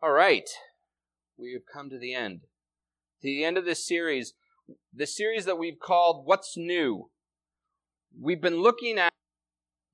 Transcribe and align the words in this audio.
All 0.00 0.12
right. 0.12 0.48
We 1.36 1.52
have 1.54 1.62
come 1.72 1.90
to 1.90 1.98
the 1.98 2.14
end. 2.14 2.42
To 3.22 3.26
the 3.26 3.42
end 3.44 3.58
of 3.58 3.64
this 3.64 3.84
series, 3.84 4.34
the 4.94 5.08
series 5.08 5.44
that 5.44 5.58
we've 5.58 5.80
called 5.80 6.24
What's 6.24 6.56
New. 6.56 7.10
We've 8.16 8.40
been 8.40 8.62
looking 8.62 8.96
at 8.96 9.12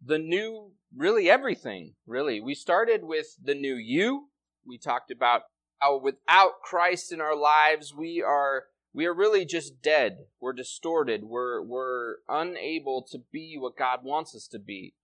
the 0.05 0.19
new, 0.19 0.73
really 0.95 1.31
everything, 1.31 1.95
really. 2.07 2.39
We 2.39 2.55
started 2.55 3.05
with 3.05 3.29
the 3.43 3.55
new 3.55 3.77
you. 3.77 4.29
We 4.67 4.77
talked 4.77 5.11
about 5.11 5.43
how 5.79 5.99
without 5.99 6.61
Christ 6.63 7.11
in 7.11 7.23
our 7.23 7.37
lives, 7.37 7.95
we 7.95 8.23
are 8.23 8.65
we 8.93 9.07
are 9.07 9.15
really 9.15 9.47
just 9.47 9.81
dead. 9.83 10.19
We're 10.39 10.53
distorted. 10.53 11.25
We're 11.25 11.63
we're 11.63 12.17
unable 12.29 13.07
to 13.11 13.21
be 13.33 13.57
what 13.59 13.79
God 13.79 14.01
wants 14.03 14.35
us 14.35 14.47
to 14.49 14.59
be. 14.59 14.95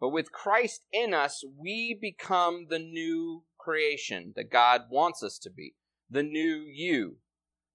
But 0.00 0.10
with 0.10 0.32
Christ 0.32 0.86
in 0.92 1.12
us, 1.12 1.44
we 1.58 1.96
become 2.00 2.66
the 2.68 2.78
new 2.78 3.44
creation 3.66 4.32
that 4.36 4.50
God 4.50 4.82
wants 4.90 5.24
us 5.24 5.38
to 5.40 5.50
be. 5.50 5.74
The 6.08 6.22
new 6.22 6.64
you. 6.72 7.16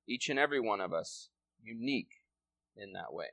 Each 0.08 0.30
and 0.30 0.40
every 0.40 0.62
one 0.62 0.80
of 0.80 0.94
us 0.94 1.30
unique 1.62 2.12
in 2.78 2.94
that 2.94 3.14
way. 3.14 3.28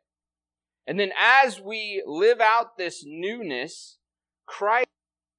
And 0.85 0.99
then 0.99 1.13
as 1.17 1.61
we 1.61 2.03
live 2.05 2.41
out 2.41 2.77
this 2.77 3.05
newness, 3.07 3.99
Christ 4.45 4.89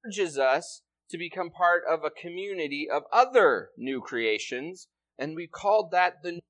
urges 0.06 0.38
us 0.38 0.80
to 1.10 1.18
become 1.18 1.50
part 1.50 1.82
of 1.88 2.04
a 2.04 2.10
community 2.10 2.88
of 2.90 3.02
other 3.12 3.70
new 3.76 4.00
creations, 4.00 4.88
and 5.18 5.36
we 5.36 5.46
called 5.46 5.90
that 5.90 6.22
the 6.22 6.40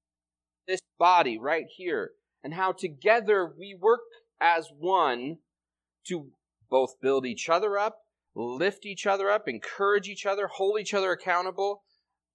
this 0.68 0.80
body 0.98 1.36
right 1.36 1.64
here, 1.76 2.12
and 2.44 2.54
how 2.54 2.70
together 2.70 3.52
we 3.58 3.76
work 3.78 4.00
as 4.40 4.68
one 4.78 5.38
to 6.06 6.28
both 6.70 7.00
build 7.00 7.26
each 7.26 7.48
other 7.48 7.76
up, 7.76 8.02
lift 8.34 8.86
each 8.86 9.06
other 9.06 9.30
up, 9.30 9.48
encourage 9.48 10.08
each 10.08 10.26
other, 10.26 10.46
hold 10.46 10.80
each 10.80 10.94
other 10.94 11.12
accountable, 11.12 11.82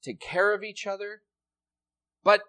take 0.04 0.20
care 0.20 0.54
of 0.54 0.64
each 0.64 0.86
other. 0.86 1.22
But 2.24 2.42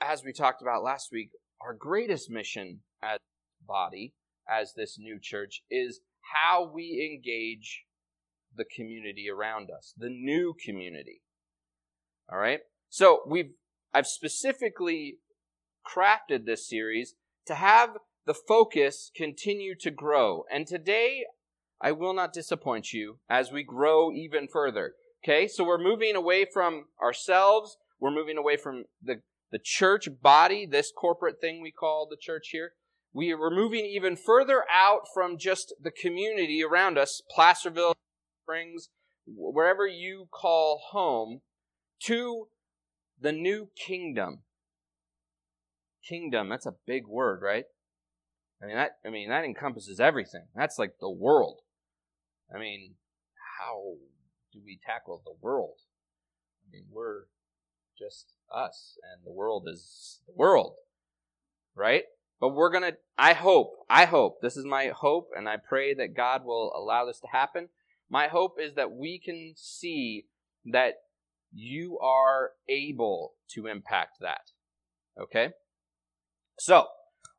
as 0.00 0.22
we 0.24 0.32
talked 0.32 0.62
about 0.62 0.82
last 0.82 1.08
week, 1.12 1.30
our 1.60 1.74
greatest 1.74 2.30
mission 2.30 2.80
as 3.02 3.18
body, 3.66 4.14
as 4.48 4.74
this 4.74 4.98
new 4.98 5.18
church, 5.20 5.62
is 5.70 6.00
how 6.34 6.70
we 6.72 7.10
engage 7.12 7.84
the 8.54 8.64
community 8.64 9.28
around 9.30 9.70
us, 9.70 9.94
the 9.96 10.08
new 10.08 10.54
community. 10.64 11.22
All 12.30 12.38
right? 12.38 12.60
So 12.88 13.20
we've 13.26 13.52
I've 13.92 14.06
specifically 14.06 15.18
crafted 15.86 16.44
this 16.44 16.68
series 16.68 17.14
to 17.46 17.54
have 17.54 17.96
the 18.26 18.34
focus 18.34 19.10
continue 19.14 19.74
to 19.80 19.90
grow. 19.90 20.44
And 20.52 20.66
today 20.66 21.24
I 21.80 21.92
will 21.92 22.14
not 22.14 22.32
disappoint 22.32 22.92
you 22.92 23.18
as 23.28 23.52
we 23.52 23.62
grow 23.62 24.10
even 24.10 24.48
further. 24.48 24.94
Okay? 25.24 25.48
So 25.48 25.64
we're 25.64 25.82
moving 25.82 26.16
away 26.16 26.46
from 26.50 26.86
ourselves, 27.02 27.76
we're 28.00 28.14
moving 28.14 28.38
away 28.38 28.56
from 28.56 28.84
the 29.02 29.22
the 29.52 29.58
church 29.62 30.08
body, 30.22 30.66
this 30.66 30.92
corporate 30.94 31.40
thing 31.40 31.62
we 31.62 31.70
call 31.70 32.06
the 32.10 32.16
church 32.16 32.48
here, 32.50 32.72
we 33.12 33.32
are 33.32 33.50
moving 33.50 33.86
even 33.86 34.16
further 34.16 34.64
out 34.70 35.02
from 35.14 35.38
just 35.38 35.72
the 35.80 35.90
community 35.90 36.62
around 36.62 36.98
us, 36.98 37.22
Placerville, 37.34 37.94
Springs, 38.42 38.90
wherever 39.26 39.86
you 39.86 40.28
call 40.30 40.82
home, 40.90 41.40
to 42.04 42.48
the 43.18 43.32
new 43.32 43.70
kingdom. 43.74 44.42
Kingdom, 46.06 46.50
that's 46.50 46.66
a 46.66 46.74
big 46.86 47.06
word, 47.06 47.40
right? 47.42 47.64
I 48.62 48.66
mean 48.66 48.76
that 48.76 48.98
I 49.04 49.10
mean 49.10 49.30
that 49.30 49.44
encompasses 49.44 50.00
everything. 50.00 50.48
That's 50.54 50.78
like 50.78 50.94
the 51.00 51.10
world. 51.10 51.60
I 52.54 52.58
mean, 52.58 52.94
how 53.58 53.94
do 54.52 54.60
we 54.64 54.78
tackle 54.84 55.22
the 55.24 55.34
world? 55.40 55.78
I 56.64 56.72
mean, 56.72 56.86
we're 56.90 57.24
just 57.98 58.34
us, 58.54 58.98
and 59.02 59.24
the 59.24 59.32
world 59.32 59.66
is 59.70 60.20
the 60.26 60.34
world, 60.34 60.74
right? 61.74 62.04
But 62.40 62.50
we're 62.50 62.70
gonna, 62.70 62.92
I 63.16 63.32
hope, 63.32 63.72
I 63.88 64.04
hope, 64.04 64.40
this 64.42 64.56
is 64.56 64.64
my 64.64 64.88
hope, 64.88 65.30
and 65.36 65.48
I 65.48 65.56
pray 65.56 65.94
that 65.94 66.14
God 66.14 66.44
will 66.44 66.72
allow 66.76 67.06
this 67.06 67.20
to 67.20 67.28
happen. 67.28 67.68
My 68.10 68.28
hope 68.28 68.56
is 68.60 68.74
that 68.74 68.92
we 68.92 69.18
can 69.18 69.54
see 69.56 70.26
that 70.66 70.94
you 71.52 71.98
are 71.98 72.50
able 72.68 73.34
to 73.54 73.66
impact 73.66 74.18
that. 74.20 74.50
Okay? 75.20 75.50
So, 76.58 76.86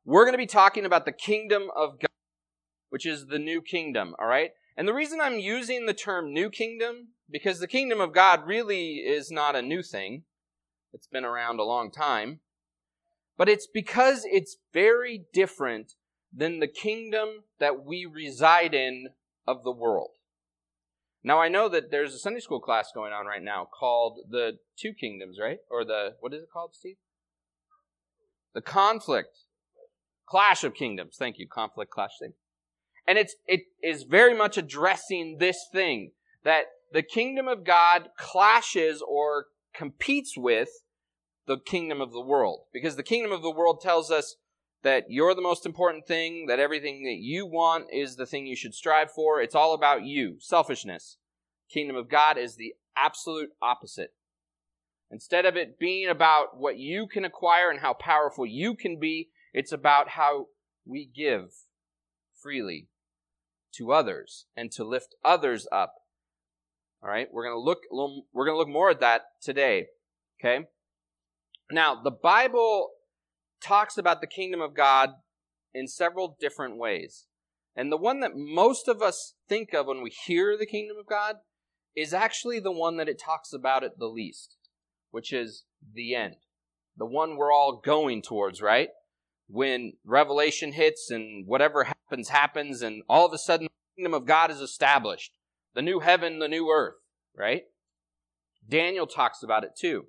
we're 0.05 0.25
going 0.25 0.33
to 0.33 0.39
be 0.39 0.47
talking 0.47 0.85
about 0.85 1.05
the 1.05 1.11
kingdom 1.11 1.69
of 1.75 1.99
God, 1.99 2.07
which 2.89 3.05
is 3.05 3.27
the 3.27 3.39
new 3.39 3.61
kingdom, 3.61 4.15
all 4.19 4.27
right? 4.27 4.51
And 4.77 4.87
the 4.87 4.93
reason 4.93 5.19
I'm 5.19 5.39
using 5.39 5.85
the 5.85 5.93
term 5.93 6.31
new 6.31 6.51
kingdom, 6.51 7.07
because 7.29 7.59
the 7.59 7.67
kingdom 7.67 7.99
of 7.99 8.13
God 8.13 8.45
really 8.45 8.97
is 8.97 9.31
not 9.31 9.55
a 9.55 9.61
new 9.63 9.81
thing. 9.81 10.23
It's 10.93 11.07
been 11.07 11.25
around 11.25 11.59
a 11.59 11.63
long 11.63 11.91
time. 11.91 12.41
But 13.37 13.49
it's 13.49 13.67
because 13.67 14.23
it's 14.25 14.57
very 14.73 15.25
different 15.33 15.93
than 16.31 16.59
the 16.59 16.67
kingdom 16.67 17.43
that 17.59 17.83
we 17.83 18.05
reside 18.05 18.75
in 18.75 19.09
of 19.47 19.63
the 19.63 19.71
world. 19.71 20.11
Now 21.23 21.39
I 21.41 21.49
know 21.49 21.67
that 21.69 21.89
there's 21.89 22.13
a 22.13 22.19
Sunday 22.19 22.39
school 22.39 22.59
class 22.59 22.91
going 22.93 23.13
on 23.13 23.25
right 23.25 23.41
now 23.41 23.67
called 23.67 24.19
the 24.29 24.59
Two 24.77 24.93
Kingdoms, 24.93 25.37
right? 25.41 25.59
Or 25.71 25.83
the 25.83 26.15
what 26.19 26.33
is 26.33 26.43
it 26.43 26.49
called, 26.53 26.75
Steve? 26.75 26.97
The 28.53 28.61
conflict, 28.61 29.39
clash 30.27 30.63
of 30.63 30.73
kingdoms. 30.73 31.15
Thank 31.17 31.39
you, 31.39 31.47
conflict, 31.47 31.91
clash 31.91 32.11
thing. 32.19 32.33
And 33.07 33.17
it's 33.17 33.35
it 33.47 33.61
is 33.81 34.03
very 34.03 34.35
much 34.35 34.57
addressing 34.57 35.37
this 35.39 35.57
thing 35.71 36.11
that 36.43 36.65
the 36.91 37.01
kingdom 37.01 37.47
of 37.47 37.63
God 37.63 38.09
clashes 38.17 39.01
or 39.01 39.45
competes 39.73 40.37
with 40.37 40.69
the 41.45 41.57
kingdom 41.57 42.01
of 42.01 42.11
the 42.11 42.21
world. 42.21 42.63
Because 42.73 42.97
the 42.97 43.03
kingdom 43.03 43.31
of 43.31 43.41
the 43.41 43.51
world 43.51 43.79
tells 43.81 44.11
us 44.11 44.35
that 44.83 45.05
you're 45.09 45.33
the 45.33 45.41
most 45.41 45.65
important 45.65 46.05
thing, 46.05 46.45
that 46.47 46.59
everything 46.59 47.03
that 47.03 47.17
you 47.19 47.45
want 47.45 47.85
is 47.91 48.15
the 48.15 48.25
thing 48.25 48.45
you 48.45 48.55
should 48.55 48.73
strive 48.73 49.11
for. 49.11 49.41
It's 49.41 49.55
all 49.55 49.73
about 49.73 50.03
you, 50.03 50.37
selfishness. 50.39 51.17
Kingdom 51.69 51.95
of 51.95 52.09
God 52.09 52.37
is 52.37 52.55
the 52.55 52.73
absolute 52.95 53.49
opposite. 53.61 54.11
Instead 55.09 55.45
of 55.45 55.55
it 55.55 55.79
being 55.79 56.09
about 56.09 56.57
what 56.57 56.77
you 56.77 57.07
can 57.07 57.23
acquire 57.23 57.69
and 57.69 57.79
how 57.79 57.93
powerful 57.93 58.45
you 58.45 58.75
can 58.75 58.99
be, 58.99 59.29
it's 59.53 59.71
about 59.71 60.09
how 60.09 60.47
we 60.85 61.09
give 61.13 61.51
freely 62.41 62.87
to 63.77 63.91
others 63.91 64.45
and 64.55 64.71
to 64.73 64.83
lift 64.83 65.15
others 65.23 65.67
up. 65.71 65.95
All 67.03 67.09
right, 67.09 67.27
we're 67.31 67.49
to 67.49 67.59
look 67.59 67.79
we're 68.33 68.47
to 68.47 68.57
look 68.57 68.67
more 68.67 68.89
at 68.89 68.99
that 69.01 69.21
today, 69.41 69.87
okay? 70.39 70.65
Now, 71.71 72.01
the 72.01 72.11
Bible 72.11 72.89
talks 73.61 73.97
about 73.97 74.21
the 74.21 74.27
kingdom 74.27 74.61
of 74.61 74.75
God 74.75 75.11
in 75.73 75.87
several 75.87 76.37
different 76.39 76.77
ways. 76.77 77.25
And 77.75 77.91
the 77.91 77.97
one 77.97 78.21
that 78.21 78.35
most 78.35 78.87
of 78.87 79.01
us 79.01 79.35
think 79.47 79.73
of 79.73 79.85
when 79.85 80.01
we 80.01 80.11
hear 80.25 80.57
the 80.57 80.65
kingdom 80.65 80.97
of 80.99 81.05
God 81.05 81.35
is 81.95 82.13
actually 82.13 82.59
the 82.59 82.71
one 82.71 82.97
that 82.97 83.09
it 83.09 83.21
talks 83.23 83.53
about 83.53 83.83
at 83.83 83.99
the 83.99 84.07
least, 84.07 84.57
which 85.11 85.31
is 85.31 85.65
the 85.93 86.15
end. 86.15 86.37
The 86.97 87.05
one 87.05 87.37
we're 87.37 87.51
all 87.51 87.79
going 87.83 88.23
towards, 88.23 88.61
right? 88.61 88.89
When 89.47 89.93
Revelation 90.03 90.73
hits 90.73 91.11
and 91.11 91.45
whatever 91.45 91.83
happens, 91.83 92.29
happens, 92.29 92.81
and 92.81 93.03
all 93.07 93.27
of 93.27 93.33
a 93.33 93.37
sudden 93.37 93.66
kingdom 93.97 94.13
of 94.13 94.25
God 94.25 94.51
is 94.51 94.61
established. 94.61 95.31
The 95.73 95.81
new 95.81 95.99
heaven, 95.99 96.39
the 96.39 96.47
new 96.47 96.69
earth, 96.69 96.95
right? 97.35 97.63
Daniel 98.67 99.07
talks 99.07 99.43
about 99.43 99.63
it 99.63 99.71
too. 99.77 100.05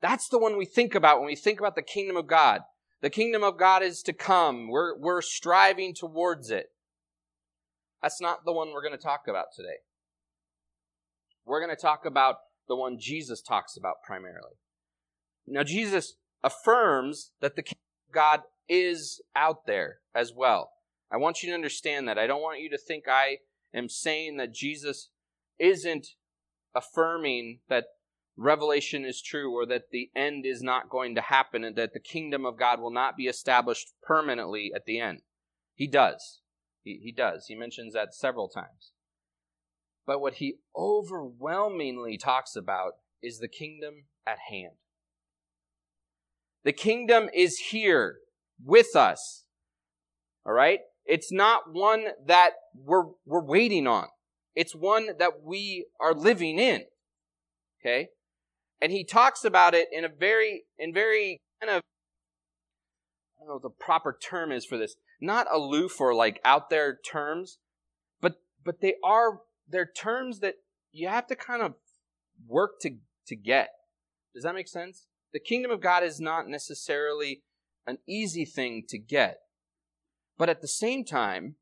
That's 0.00 0.28
the 0.28 0.38
one 0.38 0.56
we 0.56 0.64
think 0.64 0.94
about 0.94 1.18
when 1.18 1.26
we 1.26 1.36
think 1.36 1.60
about 1.60 1.76
the 1.76 1.82
kingdom 1.82 2.16
of 2.16 2.26
God. 2.26 2.62
The 3.02 3.10
kingdom 3.10 3.42
of 3.42 3.58
God 3.58 3.82
is 3.82 4.02
to 4.02 4.12
come. 4.12 4.68
We're, 4.68 4.98
we're 4.98 5.22
striving 5.22 5.94
towards 5.94 6.50
it. 6.50 6.66
That's 8.02 8.20
not 8.20 8.44
the 8.44 8.52
one 8.52 8.72
we're 8.72 8.82
going 8.82 8.96
to 8.96 9.02
talk 9.02 9.22
about 9.28 9.46
today. 9.54 9.78
We're 11.44 11.64
going 11.64 11.74
to 11.74 11.80
talk 11.80 12.06
about 12.06 12.36
the 12.68 12.76
one 12.76 12.98
Jesus 12.98 13.42
talks 13.42 13.76
about 13.76 13.96
primarily. 14.04 14.54
Now, 15.46 15.64
Jesus 15.64 16.14
affirms 16.42 17.32
that 17.40 17.56
the 17.56 17.62
kingdom 17.62 17.80
of 18.08 18.14
God 18.14 18.40
is 18.68 19.20
out 19.34 19.66
there 19.66 19.98
as 20.14 20.32
well. 20.34 20.70
I 21.12 21.16
want 21.16 21.42
you 21.42 21.48
to 21.48 21.54
understand 21.54 22.08
that. 22.08 22.18
I 22.18 22.26
don't 22.26 22.42
want 22.42 22.60
you 22.60 22.70
to 22.70 22.78
think 22.78 23.04
I 23.08 23.38
am 23.74 23.88
saying 23.88 24.36
that 24.36 24.54
Jesus 24.54 25.10
isn't 25.58 26.08
affirming 26.74 27.60
that 27.68 27.84
revelation 28.36 29.04
is 29.04 29.20
true 29.20 29.52
or 29.52 29.66
that 29.66 29.90
the 29.90 30.10
end 30.16 30.46
is 30.46 30.62
not 30.62 30.88
going 30.88 31.14
to 31.14 31.20
happen 31.20 31.64
and 31.64 31.76
that 31.76 31.92
the 31.92 32.00
kingdom 32.00 32.46
of 32.46 32.56
God 32.56 32.80
will 32.80 32.92
not 32.92 33.16
be 33.16 33.26
established 33.26 33.92
permanently 34.02 34.72
at 34.74 34.86
the 34.86 34.98
end. 34.98 35.20
He 35.74 35.86
does. 35.86 36.40
He, 36.82 37.00
he 37.02 37.12
does. 37.12 37.46
He 37.48 37.54
mentions 37.54 37.92
that 37.94 38.14
several 38.14 38.48
times. 38.48 38.92
But 40.06 40.20
what 40.20 40.34
he 40.34 40.56
overwhelmingly 40.76 42.16
talks 42.16 42.56
about 42.56 42.94
is 43.22 43.38
the 43.38 43.48
kingdom 43.48 44.04
at 44.26 44.38
hand. 44.50 44.74
The 46.64 46.72
kingdom 46.72 47.28
is 47.34 47.58
here 47.70 48.18
with 48.64 48.96
us. 48.96 49.44
All 50.46 50.52
right? 50.52 50.80
It's 51.10 51.32
not 51.32 51.72
one 51.72 52.04
that 52.26 52.50
we're, 52.72 53.06
we're 53.26 53.44
waiting 53.44 53.88
on. 53.88 54.06
It's 54.54 54.76
one 54.76 55.08
that 55.18 55.42
we 55.42 55.86
are 56.00 56.14
living 56.14 56.60
in. 56.60 56.84
Okay? 57.80 58.10
And 58.80 58.92
he 58.92 59.04
talks 59.04 59.44
about 59.44 59.74
it 59.74 59.88
in 59.90 60.04
a 60.04 60.08
very, 60.08 60.66
in 60.78 60.94
very 60.94 61.40
kind 61.60 61.76
of, 61.76 61.82
I 63.36 63.40
don't 63.40 63.48
know 63.48 63.54
what 63.54 63.62
the 63.62 63.70
proper 63.84 64.16
term 64.22 64.52
is 64.52 64.64
for 64.64 64.78
this. 64.78 64.94
Not 65.20 65.48
aloof 65.52 66.00
or 66.00 66.14
like 66.14 66.40
out 66.44 66.70
there 66.70 66.96
terms, 67.04 67.58
but, 68.20 68.36
but 68.64 68.80
they 68.80 68.94
are, 69.04 69.40
they're 69.68 69.90
terms 69.90 70.38
that 70.38 70.54
you 70.92 71.08
have 71.08 71.26
to 71.26 71.34
kind 71.34 71.60
of 71.60 71.74
work 72.46 72.80
to, 72.82 72.98
to 73.26 73.34
get. 73.34 73.70
Does 74.32 74.44
that 74.44 74.54
make 74.54 74.68
sense? 74.68 75.06
The 75.32 75.40
kingdom 75.40 75.72
of 75.72 75.80
God 75.80 76.04
is 76.04 76.20
not 76.20 76.46
necessarily 76.46 77.42
an 77.84 77.98
easy 78.06 78.44
thing 78.44 78.84
to 78.88 78.98
get. 78.98 79.38
But 80.40 80.48
at 80.48 80.62
the 80.62 80.68
same 80.68 81.04
time, 81.04 81.56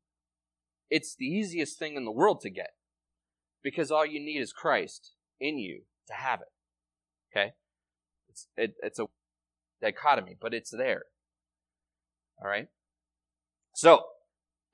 it's 0.89 1.13
the 1.13 1.25
easiest 1.25 1.77
thing 1.77 1.97
in 1.97 2.05
the 2.05 2.13
world 2.13 2.39
to 2.43 2.49
get 2.49 2.69
because 3.61 3.91
all 3.91 4.05
you 4.05 4.21
need 4.21 4.39
is 4.39 4.53
Christ 4.53 5.15
in 5.37 5.57
you 5.57 5.81
to 6.07 6.13
have 6.13 6.39
it. 6.39 6.47
Okay? 7.29 7.51
It's, 8.29 8.47
it, 8.55 8.75
it's 8.81 8.97
a 8.97 9.07
dichotomy, 9.81 10.37
but 10.39 10.53
it's 10.53 10.71
there. 10.71 11.03
All 12.41 12.49
right? 12.49 12.69
So, 13.73 14.05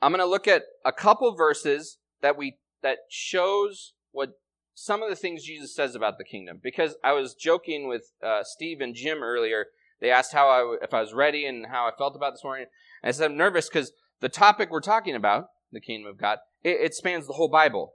I'm 0.03 0.11
going 0.11 0.19
to 0.19 0.27
look 0.27 0.47
at 0.47 0.65
a 0.85 0.91
couple 0.91 1.33
verses 1.35 1.97
that 2.21 2.37
we 2.37 2.59
that 2.83 2.99
shows 3.09 3.93
what 4.11 4.33
some 4.75 5.01
of 5.01 5.09
the 5.09 5.15
things 5.15 5.43
Jesus 5.43 5.75
says 5.75 5.95
about 5.95 6.19
the 6.19 6.23
kingdom. 6.23 6.59
Because 6.61 6.95
I 7.03 7.13
was 7.13 7.33
joking 7.33 7.87
with 7.87 8.11
uh, 8.23 8.43
Steve 8.43 8.81
and 8.81 8.93
Jim 8.93 9.23
earlier. 9.23 9.65
They 9.99 10.11
asked 10.11 10.31
how 10.31 10.47
I 10.47 10.83
if 10.83 10.93
I 10.93 11.01
was 11.01 11.13
ready 11.13 11.47
and 11.47 11.65
how 11.65 11.87
I 11.87 11.91
felt 11.97 12.15
about 12.15 12.33
this 12.33 12.43
morning. 12.43 12.67
I 13.05 13.11
said 13.11 13.31
I'm 13.31 13.37
nervous 13.37 13.69
because 13.69 13.91
the 14.19 14.29
topic 14.29 14.71
we're 14.71 14.81
talking 14.81 15.15
about, 15.15 15.45
the 15.71 15.79
kingdom 15.79 16.09
of 16.09 16.19
God, 16.19 16.39
it, 16.63 16.77
it 16.81 16.93
spans 16.95 17.27
the 17.27 17.33
whole 17.33 17.49
Bible. 17.49 17.93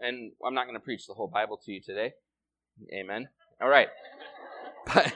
And 0.00 0.32
I'm 0.44 0.54
not 0.54 0.64
going 0.64 0.76
to 0.76 0.84
preach 0.84 1.06
the 1.06 1.14
whole 1.14 1.28
Bible 1.28 1.60
to 1.64 1.72
you 1.72 1.80
today. 1.84 2.12
Amen. 2.92 3.28
All 3.60 3.68
right. 3.68 3.88
But, 4.94 5.12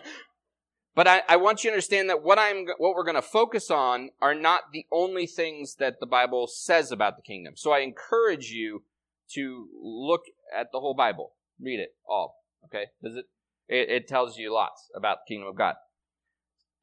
but 0.95 1.09
I, 1.09 1.23
I 1.31 1.37
want 1.37 1.65
you 1.65 1.71
to 1.71 1.73
understand 1.73 2.11
that 2.11 2.23
what 2.23 2.39
I'm 2.39 2.67
what 2.77 2.95
we're 2.95 3.05
going 3.05 3.15
to 3.15 3.23
focus 3.23 3.71
on 3.71 4.11
are 4.21 4.35
not 4.35 4.65
the 4.71 4.85
only 4.93 5.27
things 5.27 5.77
that 5.77 5.95
the 5.99 6.05
Bible 6.05 6.47
says 6.47 6.93
about 6.93 7.17
the 7.17 7.23
kingdom. 7.23 7.55
So 7.57 7.73
I 7.73 7.79
encourage 7.79 8.51
you 8.51 8.85
to 9.33 9.69
look 9.83 10.25
at 10.55 10.67
the 10.73 10.81
whole 10.81 10.95
Bible, 10.95 11.33
read 11.59 11.81
it 11.81 11.95
all. 12.07 12.35
Okay, 12.67 12.89
does 13.03 13.17
it? 13.17 13.25
It, 13.67 13.89
it 13.89 14.09
tells 14.09 14.37
you 14.37 14.53
lots 14.53 14.91
about 14.95 15.21
the 15.25 15.35
kingdom 15.35 15.49
of 15.49 15.57
God, 15.57 15.77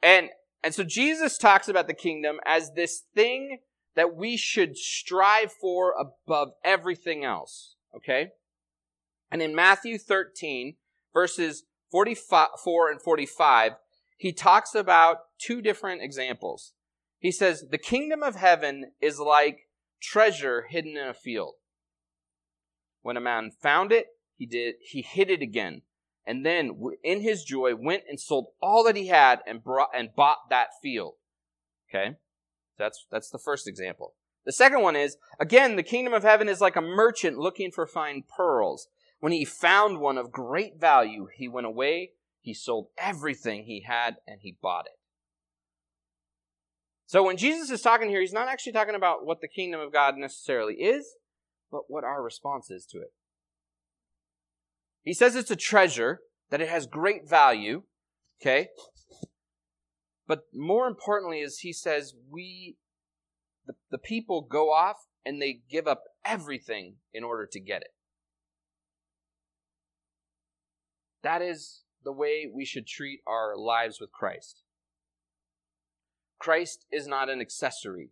and 0.02 0.30
and 0.64 0.74
so 0.74 0.84
Jesus 0.84 1.38
talks 1.38 1.68
about 1.68 1.88
the 1.88 1.94
kingdom 1.94 2.40
as 2.46 2.74
this 2.74 3.04
thing 3.16 3.60
that 3.96 4.16
we 4.16 4.38
should 4.38 4.78
strive 4.78 5.52
for 5.52 5.94
above 6.00 6.50
everything 6.64 7.24
else. 7.24 7.76
Okay, 7.96 8.30
and 9.32 9.42
in 9.42 9.56
Matthew 9.56 9.98
13 9.98 10.76
verses 11.14 11.64
44 11.92 12.92
and 12.92 13.02
45, 13.02 13.74
he 14.18 14.34
talks 14.34 14.76
about 14.76 15.18
two 15.40 15.62
different 15.62 16.02
examples. 16.02 16.74
He 17.20 17.32
says, 17.32 17.66
The 17.70 17.78
kingdom 17.78 18.24
of 18.24 18.36
heaven 18.36 18.92
is 19.02 19.20
like 19.20 19.68
treasure 20.02 20.66
hidden 20.70 20.98
in 20.98 21.08
a 21.08 21.14
field. 21.14 21.56
When 23.02 23.18
a 23.18 23.22
man 23.22 23.52
found 23.52 23.92
it, 23.92 24.08
he 24.36 24.46
did, 24.46 24.76
he 24.82 25.02
hid 25.02 25.30
it 25.30 25.42
again. 25.42 25.82
And 26.30 26.46
then, 26.46 26.80
in 27.04 27.22
his 27.22 27.44
joy, 27.44 27.74
went 27.74 28.04
and 28.08 28.20
sold 28.20 28.50
all 28.62 28.84
that 28.84 28.96
he 28.96 29.08
had 29.08 29.40
and 29.48 29.64
brought, 29.64 29.90
and 29.96 30.14
bought 30.16 30.38
that 30.52 30.68
field. 30.80 31.16
Okay? 31.90 32.18
That's, 32.78 33.08
that's 33.10 33.32
the 33.32 33.40
first 33.40 33.68
example. 33.68 34.14
The 34.46 34.52
second 34.52 34.84
one 34.84 34.96
is, 34.96 35.18
again, 35.40 35.76
the 35.76 35.82
kingdom 35.82 36.14
of 36.14 36.22
heaven 36.22 36.48
is 36.48 36.62
like 36.62 36.76
a 36.76 36.82
merchant 36.82 37.40
looking 37.40 37.72
for 37.72 37.88
fine 37.88 38.26
pearls. 38.30 38.90
When 39.20 39.32
he 39.32 39.44
found 39.44 40.00
one 40.00 40.20
of 40.20 40.32
great 40.32 40.80
value, 40.80 41.30
he 41.36 41.48
went 41.48 41.66
away, 41.66 42.12
he 42.42 42.54
sold 42.54 42.90
everything 42.96 43.64
he 43.64 43.86
had, 43.88 44.18
and 44.28 44.42
he 44.42 44.56
bought 44.62 44.86
it. 44.86 45.00
So 47.08 47.24
when 47.24 47.38
Jesus 47.38 47.72
is 47.72 47.82
talking 47.82 48.10
here, 48.10 48.22
he's 48.22 48.32
not 48.32 48.50
actually 48.50 48.74
talking 48.74 48.94
about 48.94 49.26
what 49.26 49.42
the 49.42 49.48
kingdom 49.48 49.82
of 49.82 49.92
God 49.92 50.16
necessarily 50.16 50.76
is, 50.76 51.16
but 51.72 51.86
what 51.88 52.04
our 52.04 52.22
response 52.22 52.70
is 52.70 52.86
to 52.92 53.00
it. 53.00 53.14
He 55.10 55.16
says 55.16 55.36
it's 55.36 55.50
a 55.50 55.56
treasure, 55.56 56.20
that 56.52 56.62
it 56.62 56.70
has 56.70 56.86
great 56.86 57.28
value, 57.28 57.82
okay? 58.40 58.68
But 60.28 60.42
more 60.54 60.88
importantly 60.88 61.40
is 61.40 61.58
he 61.58 61.74
says 61.74 62.14
we, 62.30 62.78
the, 63.66 63.74
the 63.90 63.98
people 63.98 64.44
go 64.48 64.72
off 64.72 65.08
and 65.26 65.42
they 65.42 65.62
give 65.68 65.88
up 65.88 66.04
everything 66.24 66.98
in 67.12 67.24
order 67.24 67.48
to 67.52 67.60
get 67.60 67.82
it. 67.82 67.88
That 71.24 71.42
is 71.42 71.82
the 72.04 72.14
way 72.14 72.48
we 72.54 72.64
should 72.64 72.86
treat 72.86 73.22
our 73.26 73.58
lives 73.58 74.00
with 74.00 74.12
Christ. 74.12 74.62
Christ 76.38 76.86
is 76.92 77.08
not 77.08 77.30
an 77.30 77.42
accessory 77.42 78.12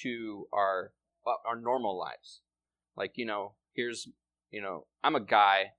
to 0.00 0.46
our 0.50 0.92
our 1.26 1.60
normal 1.60 1.98
lives. 1.98 2.40
Like, 2.96 3.12
you 3.16 3.26
know, 3.26 3.52
here's, 3.74 4.08
you 4.50 4.62
know, 4.62 4.86
I'm 5.04 5.14
a 5.14 5.20
guy, 5.20 5.72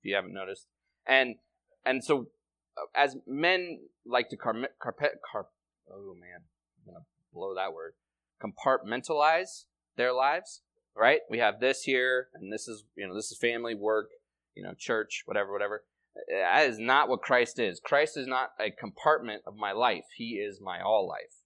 if 0.00 0.08
you 0.08 0.14
haven't 0.14 0.34
noticed. 0.34 0.66
And 1.06 1.36
and 1.84 2.02
so 2.04 2.28
uh, 2.76 2.86
as 2.94 3.16
men 3.26 3.80
like 4.06 4.28
to 4.30 4.36
carpet 4.36 4.74
carpet 4.80 5.20
car, 5.30 5.46
oh 5.92 6.14
man, 6.18 6.42
I'm 6.86 6.94
to 6.94 7.00
blow 7.32 7.54
that 7.54 7.72
word. 7.72 7.94
compartmentalize 8.42 9.64
their 9.96 10.12
lives, 10.12 10.62
right? 10.96 11.20
We 11.28 11.38
have 11.38 11.60
this 11.60 11.82
here 11.82 12.28
and 12.34 12.52
this 12.52 12.68
is, 12.68 12.84
you 12.96 13.06
know, 13.06 13.14
this 13.14 13.30
is 13.30 13.38
family, 13.38 13.74
work, 13.74 14.10
you 14.54 14.62
know, 14.62 14.74
church, 14.76 15.22
whatever, 15.26 15.52
whatever. 15.52 15.84
That 16.28 16.68
is 16.68 16.78
not 16.78 17.08
what 17.08 17.22
Christ 17.22 17.58
is. 17.58 17.80
Christ 17.80 18.16
is 18.16 18.26
not 18.26 18.50
a 18.58 18.70
compartment 18.70 19.42
of 19.46 19.56
my 19.56 19.72
life. 19.72 20.04
He 20.16 20.34
is 20.34 20.60
my 20.60 20.80
all 20.80 21.06
life. 21.06 21.44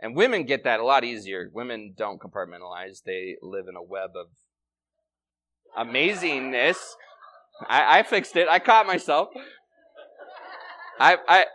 And 0.00 0.16
women 0.16 0.44
get 0.44 0.64
that 0.64 0.80
a 0.80 0.84
lot 0.84 1.04
easier. 1.04 1.50
Women 1.52 1.94
don't 1.96 2.20
compartmentalize. 2.20 3.02
They 3.04 3.36
live 3.42 3.66
in 3.68 3.76
a 3.76 3.82
web 3.82 4.10
of 4.16 4.28
amazingness. 5.76 6.78
I, 7.66 8.00
I 8.00 8.02
fixed 8.02 8.36
it. 8.36 8.48
I 8.48 8.58
caught 8.58 8.86
myself. 8.86 9.28
I, 10.98 11.16
I, 11.28 11.46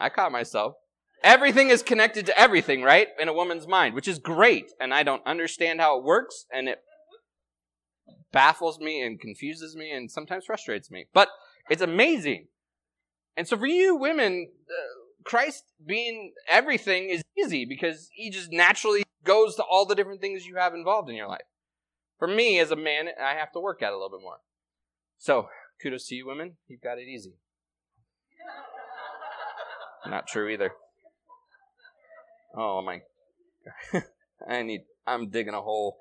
I 0.00 0.08
caught 0.08 0.32
myself. 0.32 0.74
Everything 1.22 1.70
is 1.70 1.82
connected 1.82 2.26
to 2.26 2.38
everything, 2.38 2.82
right? 2.82 3.08
In 3.18 3.28
a 3.28 3.32
woman's 3.32 3.66
mind, 3.66 3.94
which 3.94 4.08
is 4.08 4.18
great. 4.18 4.72
And 4.78 4.92
I 4.92 5.02
don't 5.02 5.26
understand 5.26 5.80
how 5.80 5.98
it 5.98 6.04
works. 6.04 6.44
And 6.52 6.68
it 6.68 6.80
baffles 8.32 8.78
me 8.78 9.00
and 9.00 9.18
confuses 9.18 9.74
me 9.74 9.90
and 9.90 10.10
sometimes 10.10 10.44
frustrates 10.44 10.90
me. 10.90 11.06
But 11.14 11.28
it's 11.70 11.82
amazing. 11.82 12.48
And 13.36 13.48
so 13.48 13.56
for 13.56 13.66
you 13.66 13.96
women, 13.96 14.48
uh, 14.68 15.04
Christ 15.24 15.64
being 15.84 16.32
everything 16.48 17.08
is 17.08 17.22
easy 17.38 17.64
because 17.64 18.10
he 18.12 18.30
just 18.30 18.52
naturally 18.52 19.04
goes 19.24 19.56
to 19.56 19.62
all 19.62 19.86
the 19.86 19.94
different 19.94 20.20
things 20.20 20.46
you 20.46 20.56
have 20.56 20.74
involved 20.74 21.08
in 21.08 21.16
your 21.16 21.28
life. 21.28 21.46
For 22.18 22.28
me 22.28 22.58
as 22.58 22.70
a 22.70 22.76
man, 22.76 23.08
I 23.22 23.34
have 23.34 23.52
to 23.52 23.60
work 23.60 23.82
at 23.82 23.88
it 23.88 23.92
a 23.92 23.96
little 23.96 24.10
bit 24.10 24.22
more. 24.22 24.38
So, 25.18 25.48
kudos 25.82 26.06
to 26.08 26.14
you 26.14 26.26
women. 26.26 26.56
You've 26.68 26.80
got 26.82 26.98
it 26.98 27.08
easy. 27.08 27.34
Not 30.06 30.26
true 30.26 30.48
either. 30.50 30.72
Oh 32.56 32.82
my. 32.82 33.00
I 34.48 34.62
need, 34.62 34.82
I'm 35.06 35.30
digging 35.30 35.54
a 35.54 35.62
hole. 35.62 35.98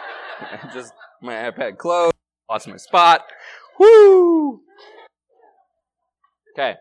just 0.74 0.92
my 1.22 1.34
iPad 1.34 1.78
closed. 1.78 2.14
Lost 2.50 2.68
my 2.68 2.76
spot. 2.76 3.22
Woo! 3.78 4.60
Okay. 6.52 6.74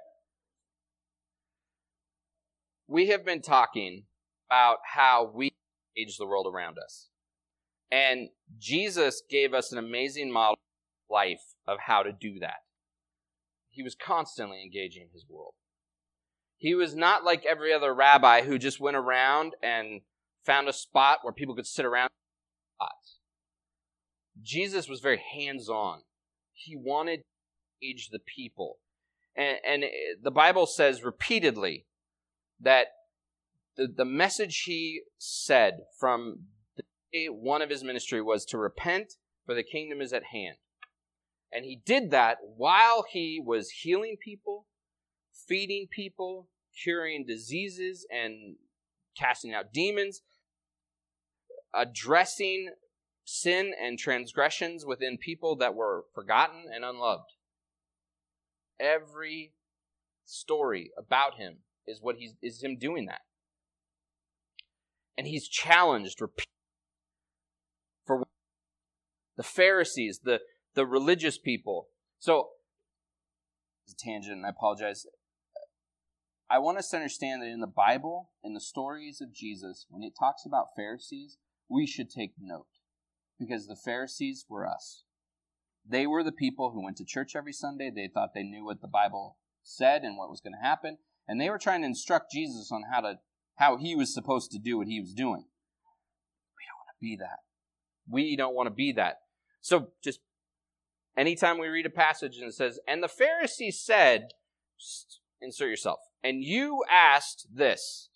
We 2.87 3.07
have 3.07 3.23
been 3.23 3.41
talking 3.41 4.03
about 4.49 4.77
how 4.83 5.31
we 5.33 5.51
age 5.95 6.17
the 6.17 6.25
world 6.25 6.47
around 6.51 6.77
us. 6.83 7.09
And 7.91 8.29
Jesus 8.57 9.21
gave 9.29 9.53
us 9.53 9.71
an 9.71 9.77
amazing 9.77 10.31
model 10.31 10.58
life 11.09 11.41
of 11.67 11.79
how 11.87 12.03
to 12.03 12.11
do 12.11 12.39
that. 12.39 12.57
He 13.69 13.83
was 13.83 13.95
constantly 13.95 14.61
engaging 14.61 15.09
his 15.13 15.25
world. 15.29 15.53
He 16.57 16.75
was 16.75 16.95
not 16.95 17.23
like 17.23 17.45
every 17.45 17.73
other 17.73 17.93
rabbi 17.93 18.41
who 18.41 18.57
just 18.57 18.79
went 18.79 18.97
around 18.97 19.53
and 19.63 20.01
found 20.45 20.67
a 20.67 20.73
spot 20.73 21.19
where 21.21 21.33
people 21.33 21.55
could 21.55 21.67
sit 21.67 21.85
around 21.85 22.09
Jesus 24.41 24.87
was 24.87 25.01
very 25.01 25.21
hands 25.33 25.69
on. 25.69 26.01
He 26.53 26.75
wanted 26.75 27.17
to 27.17 27.23
engage 27.81 28.09
the 28.09 28.19
people. 28.19 28.77
And, 29.35 29.57
and 29.65 29.83
the 30.21 30.31
Bible 30.31 30.65
says 30.65 31.03
repeatedly 31.03 31.85
that 32.59 32.87
the, 33.77 33.87
the 33.87 34.05
message 34.05 34.63
he 34.65 35.01
said 35.17 35.79
from 35.99 36.45
day 37.13 37.27
one 37.27 37.61
of 37.61 37.69
his 37.69 37.83
ministry 37.83 38.21
was 38.21 38.45
to 38.45 38.57
repent, 38.57 39.13
for 39.45 39.55
the 39.55 39.63
kingdom 39.63 40.01
is 40.01 40.13
at 40.13 40.25
hand. 40.31 40.57
And 41.51 41.65
he 41.65 41.81
did 41.83 42.11
that 42.11 42.37
while 42.55 43.05
he 43.11 43.41
was 43.43 43.69
healing 43.69 44.17
people, 44.23 44.67
feeding 45.47 45.87
people, 45.89 46.47
curing 46.83 47.25
diseases, 47.25 48.05
and 48.11 48.55
casting 49.17 49.53
out 49.53 49.73
demons, 49.73 50.21
addressing 51.73 52.69
sin 53.25 53.73
and 53.79 53.99
transgressions 53.99 54.85
within 54.85 55.17
people 55.17 55.55
that 55.57 55.75
were 55.75 56.05
forgotten 56.13 56.65
and 56.73 56.83
unloved. 56.83 57.31
Every 58.79 59.53
story 60.25 60.91
about 60.97 61.35
him 61.35 61.57
is 61.85 61.99
what 62.01 62.15
he's 62.17 62.33
is 62.41 62.63
him 62.63 62.77
doing 62.77 63.05
that. 63.05 63.21
And 65.17 65.27
he's 65.27 65.47
challenged 65.47 66.21
repeatedly 66.21 66.45
for 68.05 68.23
the 69.35 69.43
Pharisees, 69.43 70.21
the 70.23 70.39
the 70.79 70.85
religious 70.85 71.37
people. 71.37 71.89
So 72.19 72.51
tangent, 74.01 74.37
and 74.37 74.45
I 74.45 74.49
apologize. 74.49 75.05
I 76.49 76.59
want 76.59 76.77
us 76.77 76.89
to 76.91 76.95
understand 76.95 77.41
that 77.41 77.49
in 77.49 77.59
the 77.59 77.67
Bible, 77.67 78.29
in 78.45 78.53
the 78.53 78.61
stories 78.61 79.19
of 79.19 79.33
Jesus, 79.33 79.85
when 79.89 80.03
it 80.03 80.13
talks 80.17 80.45
about 80.45 80.67
Pharisees, 80.77 81.37
we 81.69 81.85
should 81.85 82.09
take 82.09 82.31
note 82.39 82.67
because 83.37 83.67
the 83.67 83.75
Pharisees 83.75 84.45
were 84.47 84.65
us. 84.65 85.03
They 85.85 86.07
were 86.07 86.23
the 86.23 86.31
people 86.31 86.71
who 86.71 86.81
went 86.81 86.95
to 86.97 87.05
church 87.05 87.35
every 87.35 87.51
Sunday. 87.51 87.91
They 87.93 88.07
thought 88.07 88.29
they 88.33 88.43
knew 88.43 88.63
what 88.63 88.79
the 88.79 88.87
Bible 88.87 89.35
said 89.61 90.03
and 90.03 90.17
what 90.17 90.29
was 90.29 90.39
going 90.39 90.53
to 90.53 90.65
happen, 90.65 90.97
and 91.27 91.41
they 91.41 91.49
were 91.49 91.59
trying 91.59 91.81
to 91.81 91.87
instruct 91.87 92.31
Jesus 92.31 92.71
on 92.71 92.83
how 92.89 93.01
to 93.01 93.19
how 93.57 93.75
he 93.75 93.95
was 93.95 94.13
supposed 94.13 94.49
to 94.51 94.59
do 94.59 94.77
what 94.77 94.87
he 94.87 95.01
was 95.01 95.11
doing. 95.11 95.43
We 96.55 96.63
don't 96.69 96.79
want 96.79 96.95
to 96.95 97.01
be 97.01 97.17
that. 97.17 97.39
We 98.07 98.37
don't 98.37 98.55
want 98.55 98.67
to 98.67 98.73
be 98.73 98.93
that. 98.93 99.17
So 99.59 99.89
just 100.01 100.21
anytime 101.19 101.59
we 101.59 101.67
read 101.67 101.85
a 101.85 101.91
passage 101.91 102.37
and 102.37 102.47
it 102.47 102.53
says, 102.53 102.79
"And 102.87 103.03
the 103.03 103.07
Pharisees 103.07 103.79
said," 103.79 104.29
insert 105.41 105.69
yourself. 105.69 105.99
And 106.23 106.43
you 106.43 106.83
asked 106.89 107.47
this. 107.53 108.09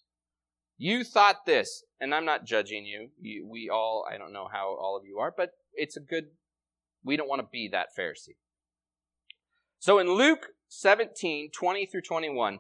You 0.77 1.03
thought 1.03 1.45
this, 1.45 1.83
and 2.00 2.13
I'm 2.13 2.25
not 2.25 2.45
judging 2.45 2.86
you. 2.86 3.12
you. 3.19 3.48
We 3.48 3.69
all, 3.69 4.05
I 4.10 4.17
don't 4.17 4.33
know 4.33 4.50
how 4.51 4.75
all 4.75 4.98
of 4.98 5.05
you 5.05 5.19
are, 5.19 5.33
but 5.36 5.51
it's 5.74 5.95
a 5.95 6.01
good, 6.01 6.25
we 7.03 7.15
don't 7.15 7.29
want 7.29 7.41
to 7.41 7.48
be 7.51 7.69
that 7.72 7.89
Pharisee. 7.98 8.36
So 9.79 10.00
in 10.00 10.10
Luke 10.10 10.48
17, 10.67 11.51
20 11.51 11.86
through 11.86 12.01
21, 12.01 12.60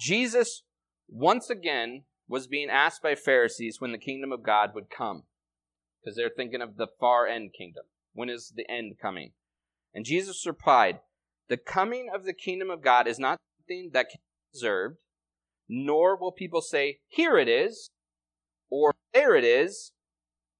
Jesus 0.00 0.62
once 1.08 1.50
again 1.50 2.04
was 2.28 2.46
being 2.46 2.70
asked 2.70 3.02
by 3.02 3.14
Pharisees 3.14 3.80
when 3.80 3.92
the 3.92 3.98
kingdom 3.98 4.32
of 4.32 4.42
God 4.42 4.70
would 4.74 4.90
come. 4.90 5.24
Because 6.02 6.16
they're 6.16 6.30
thinking 6.34 6.62
of 6.62 6.76
the 6.76 6.88
far 7.00 7.26
end 7.26 7.50
kingdom. 7.56 7.84
When 8.12 8.28
is 8.28 8.52
the 8.54 8.70
end 8.70 8.96
coming? 9.00 9.32
And 9.94 10.04
Jesus 10.04 10.46
replied, 10.46 11.00
The 11.48 11.56
coming 11.56 12.08
of 12.14 12.24
the 12.24 12.32
kingdom 12.32 12.70
of 12.70 12.82
God 12.82 13.06
is 13.06 13.18
not 13.18 13.38
something 13.60 13.90
that 13.92 14.10
can 14.10 14.18
be 14.18 14.56
observed, 14.56 14.98
nor 15.68 16.16
will 16.16 16.32
people 16.32 16.60
say, 16.60 17.00
Here 17.08 17.38
it 17.38 17.48
is, 17.48 17.90
or 18.70 18.94
There 19.12 19.34
it 19.34 19.44
is. 19.44 19.92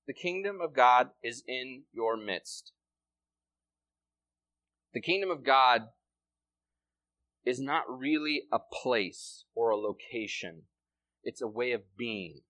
The 0.06 0.14
kingdom 0.14 0.60
of 0.62 0.72
God 0.72 1.10
is 1.22 1.42
in 1.48 1.82
your 1.92 2.16
midst. 2.16 2.72
The 4.94 5.00
kingdom 5.00 5.30
of 5.30 5.44
God 5.44 5.88
is 7.44 7.60
not 7.60 7.84
really 7.88 8.44
a 8.52 8.58
place 8.58 9.44
or 9.54 9.70
a 9.70 9.76
location, 9.76 10.62
it's 11.22 11.42
a 11.42 11.46
way 11.48 11.72
of 11.72 11.82
being. 11.96 12.40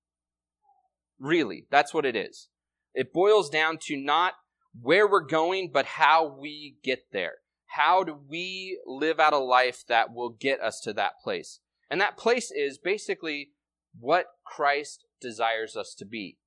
Really, 1.18 1.66
that's 1.70 1.94
what 1.94 2.06
it 2.06 2.14
is. 2.14 2.48
It 2.96 3.12
boils 3.12 3.50
down 3.50 3.76
to 3.82 3.96
not 3.96 4.32
where 4.80 5.06
we're 5.06 5.20
going, 5.20 5.70
but 5.70 5.84
how 5.84 6.26
we 6.26 6.76
get 6.82 7.12
there. 7.12 7.34
How 7.66 8.02
do 8.02 8.16
we 8.28 8.80
live 8.86 9.20
out 9.20 9.34
a 9.34 9.38
life 9.38 9.84
that 9.86 10.14
will 10.14 10.30
get 10.30 10.60
us 10.62 10.80
to 10.80 10.94
that 10.94 11.20
place? 11.22 11.60
And 11.90 12.00
that 12.00 12.16
place 12.16 12.50
is 12.50 12.78
basically 12.78 13.50
what 13.98 14.26
Christ 14.46 15.04
desires 15.20 15.76
us 15.76 15.94
to 15.98 16.06
be. 16.06 16.38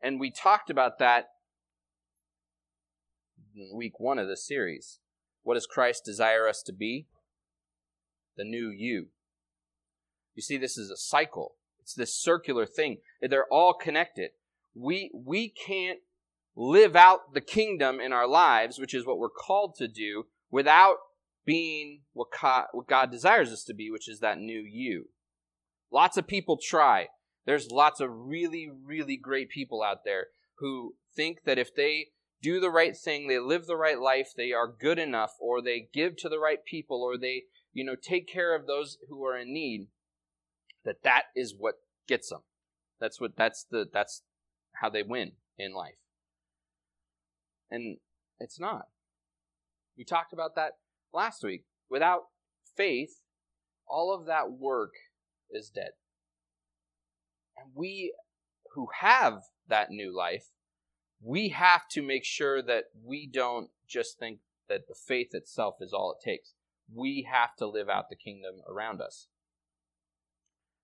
And 0.00 0.20
we 0.20 0.30
talked 0.30 0.70
about 0.70 1.00
that 1.00 1.26
in 3.56 3.76
week 3.76 3.98
one 3.98 4.20
of 4.20 4.28
this 4.28 4.46
series. 4.46 5.00
What 5.42 5.54
does 5.54 5.66
Christ 5.66 6.04
desire 6.04 6.46
us 6.46 6.62
to 6.62 6.72
be? 6.72 7.08
The 8.36 8.44
new 8.44 8.70
you. 8.70 9.08
You 10.36 10.42
see, 10.42 10.56
this 10.56 10.78
is 10.78 10.90
a 10.90 10.96
cycle. 10.96 11.56
It's 11.80 11.94
this 11.94 12.14
circular 12.14 12.66
thing. 12.66 12.98
They're 13.20 13.46
all 13.50 13.74
connected. 13.74 14.30
We, 14.74 15.10
we 15.14 15.48
can't 15.48 16.00
live 16.54 16.96
out 16.96 17.34
the 17.34 17.40
kingdom 17.40 18.00
in 18.00 18.12
our 18.12 18.26
lives, 18.26 18.78
which 18.78 18.94
is 18.94 19.06
what 19.06 19.18
we're 19.18 19.28
called 19.28 19.74
to 19.76 19.88
do, 19.88 20.24
without 20.50 20.96
being 21.44 22.02
what 22.12 22.28
God, 22.40 22.66
what 22.72 22.86
God 22.86 23.10
desires 23.10 23.50
us 23.50 23.64
to 23.64 23.74
be, 23.74 23.90
which 23.90 24.08
is 24.08 24.20
that 24.20 24.38
new 24.38 24.60
you. 24.60 25.08
Lots 25.90 26.16
of 26.16 26.26
people 26.26 26.58
try. 26.62 27.08
There's 27.44 27.70
lots 27.70 28.00
of 28.00 28.10
really, 28.10 28.70
really 28.70 29.16
great 29.16 29.50
people 29.50 29.82
out 29.82 30.04
there 30.04 30.26
who 30.58 30.94
think 31.14 31.44
that 31.44 31.58
if 31.58 31.74
they 31.74 32.08
do 32.40 32.60
the 32.60 32.70
right 32.70 32.96
thing, 32.96 33.28
they 33.28 33.38
live 33.38 33.66
the 33.66 33.76
right 33.76 33.98
life, 33.98 34.30
they 34.36 34.52
are 34.52 34.68
good 34.68 34.98
enough, 34.98 35.32
or 35.40 35.60
they 35.60 35.88
give 35.92 36.16
to 36.18 36.28
the 36.28 36.38
right 36.38 36.64
people, 36.64 37.02
or 37.02 37.18
they, 37.18 37.44
you 37.72 37.84
know, 37.84 37.96
take 38.00 38.28
care 38.28 38.54
of 38.54 38.66
those 38.66 38.98
who 39.08 39.24
are 39.24 39.36
in 39.36 39.52
need, 39.52 39.88
that 40.84 41.02
that 41.02 41.24
is 41.34 41.54
what 41.56 41.74
gets 42.06 42.30
them. 42.30 42.40
That's 43.00 43.20
what 43.20 43.36
that's 43.36 43.64
the 43.70 43.86
that's 43.92 44.22
how 44.80 44.90
they 44.90 45.02
win 45.02 45.32
in 45.58 45.74
life. 45.74 45.98
And 47.70 47.98
it's 48.38 48.60
not. 48.60 48.88
We 49.96 50.04
talked 50.04 50.32
about 50.32 50.54
that 50.56 50.72
last 51.12 51.42
week. 51.42 51.64
Without 51.88 52.24
faith, 52.76 53.20
all 53.86 54.14
of 54.14 54.26
that 54.26 54.52
work 54.52 54.94
is 55.50 55.70
dead. 55.70 55.90
And 57.56 57.70
we 57.74 58.14
who 58.74 58.88
have 59.00 59.42
that 59.68 59.90
new 59.90 60.14
life, 60.14 60.46
we 61.20 61.50
have 61.50 61.88
to 61.90 62.02
make 62.02 62.24
sure 62.24 62.62
that 62.62 62.84
we 63.04 63.26
don't 63.26 63.70
just 63.86 64.18
think 64.18 64.40
that 64.68 64.88
the 64.88 64.94
faith 64.94 65.34
itself 65.34 65.76
is 65.80 65.92
all 65.92 66.16
it 66.18 66.24
takes. 66.24 66.54
We 66.92 67.28
have 67.30 67.54
to 67.56 67.66
live 67.66 67.88
out 67.88 68.08
the 68.08 68.16
kingdom 68.16 68.56
around 68.68 69.00
us. 69.00 69.28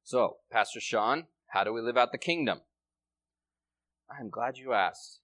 So, 0.04 0.36
Pastor 0.50 0.80
Sean, 0.80 1.26
how 1.48 1.64
do 1.64 1.72
we 1.72 1.80
live 1.80 1.96
out 1.96 2.12
the 2.12 2.18
kingdom? 2.18 2.60
I'm 4.10 4.30
glad 4.30 4.58
you 4.58 4.72
asked. 4.72 5.20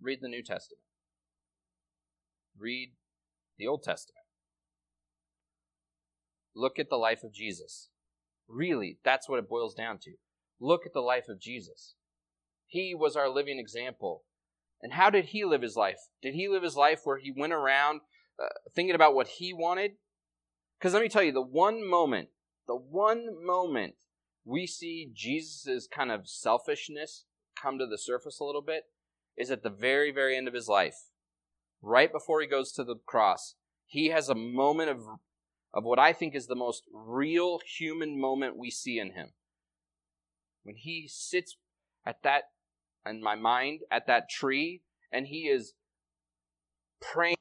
Read 0.00 0.18
the 0.20 0.28
New 0.28 0.42
Testament 0.42 0.82
read 2.62 2.92
the 3.58 3.66
Old 3.66 3.82
Testament. 3.82 4.24
Look 6.54 6.78
at 6.78 6.88
the 6.88 6.96
life 6.96 7.22
of 7.24 7.32
Jesus. 7.32 7.88
Really, 8.48 8.98
that's 9.04 9.28
what 9.28 9.38
it 9.38 9.48
boils 9.48 9.74
down 9.74 9.98
to. 10.02 10.12
Look 10.60 10.86
at 10.86 10.92
the 10.92 11.00
life 11.00 11.28
of 11.28 11.40
Jesus. 11.40 11.94
He 12.66 12.94
was 12.94 13.16
our 13.16 13.28
living 13.28 13.58
example. 13.58 14.24
And 14.80 14.92
how 14.92 15.10
did 15.10 15.26
he 15.26 15.44
live 15.44 15.62
his 15.62 15.76
life? 15.76 15.98
Did 16.22 16.34
he 16.34 16.48
live 16.48 16.62
his 16.62 16.76
life 16.76 17.00
where 17.04 17.18
he 17.18 17.32
went 17.34 17.52
around 17.52 18.00
uh, 18.42 18.48
thinking 18.74 18.94
about 18.94 19.14
what 19.14 19.28
he 19.28 19.52
wanted? 19.52 19.92
Because 20.78 20.92
let 20.92 21.02
me 21.02 21.08
tell 21.08 21.22
you, 21.22 21.32
the 21.32 21.40
one 21.40 21.88
moment, 21.88 22.28
the 22.66 22.76
one 22.76 23.44
moment 23.44 23.94
we 24.44 24.66
see 24.66 25.10
Jesus' 25.12 25.86
kind 25.86 26.10
of 26.10 26.28
selfishness 26.28 27.24
come 27.60 27.78
to 27.78 27.86
the 27.86 27.98
surface 27.98 28.40
a 28.40 28.44
little 28.44 28.62
bit 28.62 28.84
is 29.36 29.50
at 29.50 29.62
the 29.62 29.70
very, 29.70 30.10
very 30.10 30.36
end 30.36 30.48
of 30.48 30.54
his 30.54 30.68
life 30.68 30.96
right 31.82 32.12
before 32.12 32.40
he 32.40 32.46
goes 32.46 32.72
to 32.72 32.84
the 32.84 32.96
cross, 33.04 33.56
he 33.86 34.08
has 34.08 34.28
a 34.28 34.34
moment 34.34 34.88
of, 34.88 35.00
of 35.74 35.84
what 35.84 35.98
I 35.98 36.12
think 36.12 36.34
is 36.34 36.46
the 36.46 36.54
most 36.54 36.84
real 36.92 37.58
human 37.78 38.18
moment 38.18 38.56
we 38.56 38.70
see 38.70 38.98
in 38.98 39.12
him. 39.12 39.30
When 40.62 40.76
he 40.76 41.08
sits 41.08 41.56
at 42.06 42.22
that, 42.22 42.44
in 43.04 43.20
my 43.20 43.34
mind, 43.34 43.80
at 43.90 44.06
that 44.06 44.30
tree, 44.30 44.82
and 45.10 45.26
he 45.26 45.48
is 45.48 45.74
praying, 47.00 47.36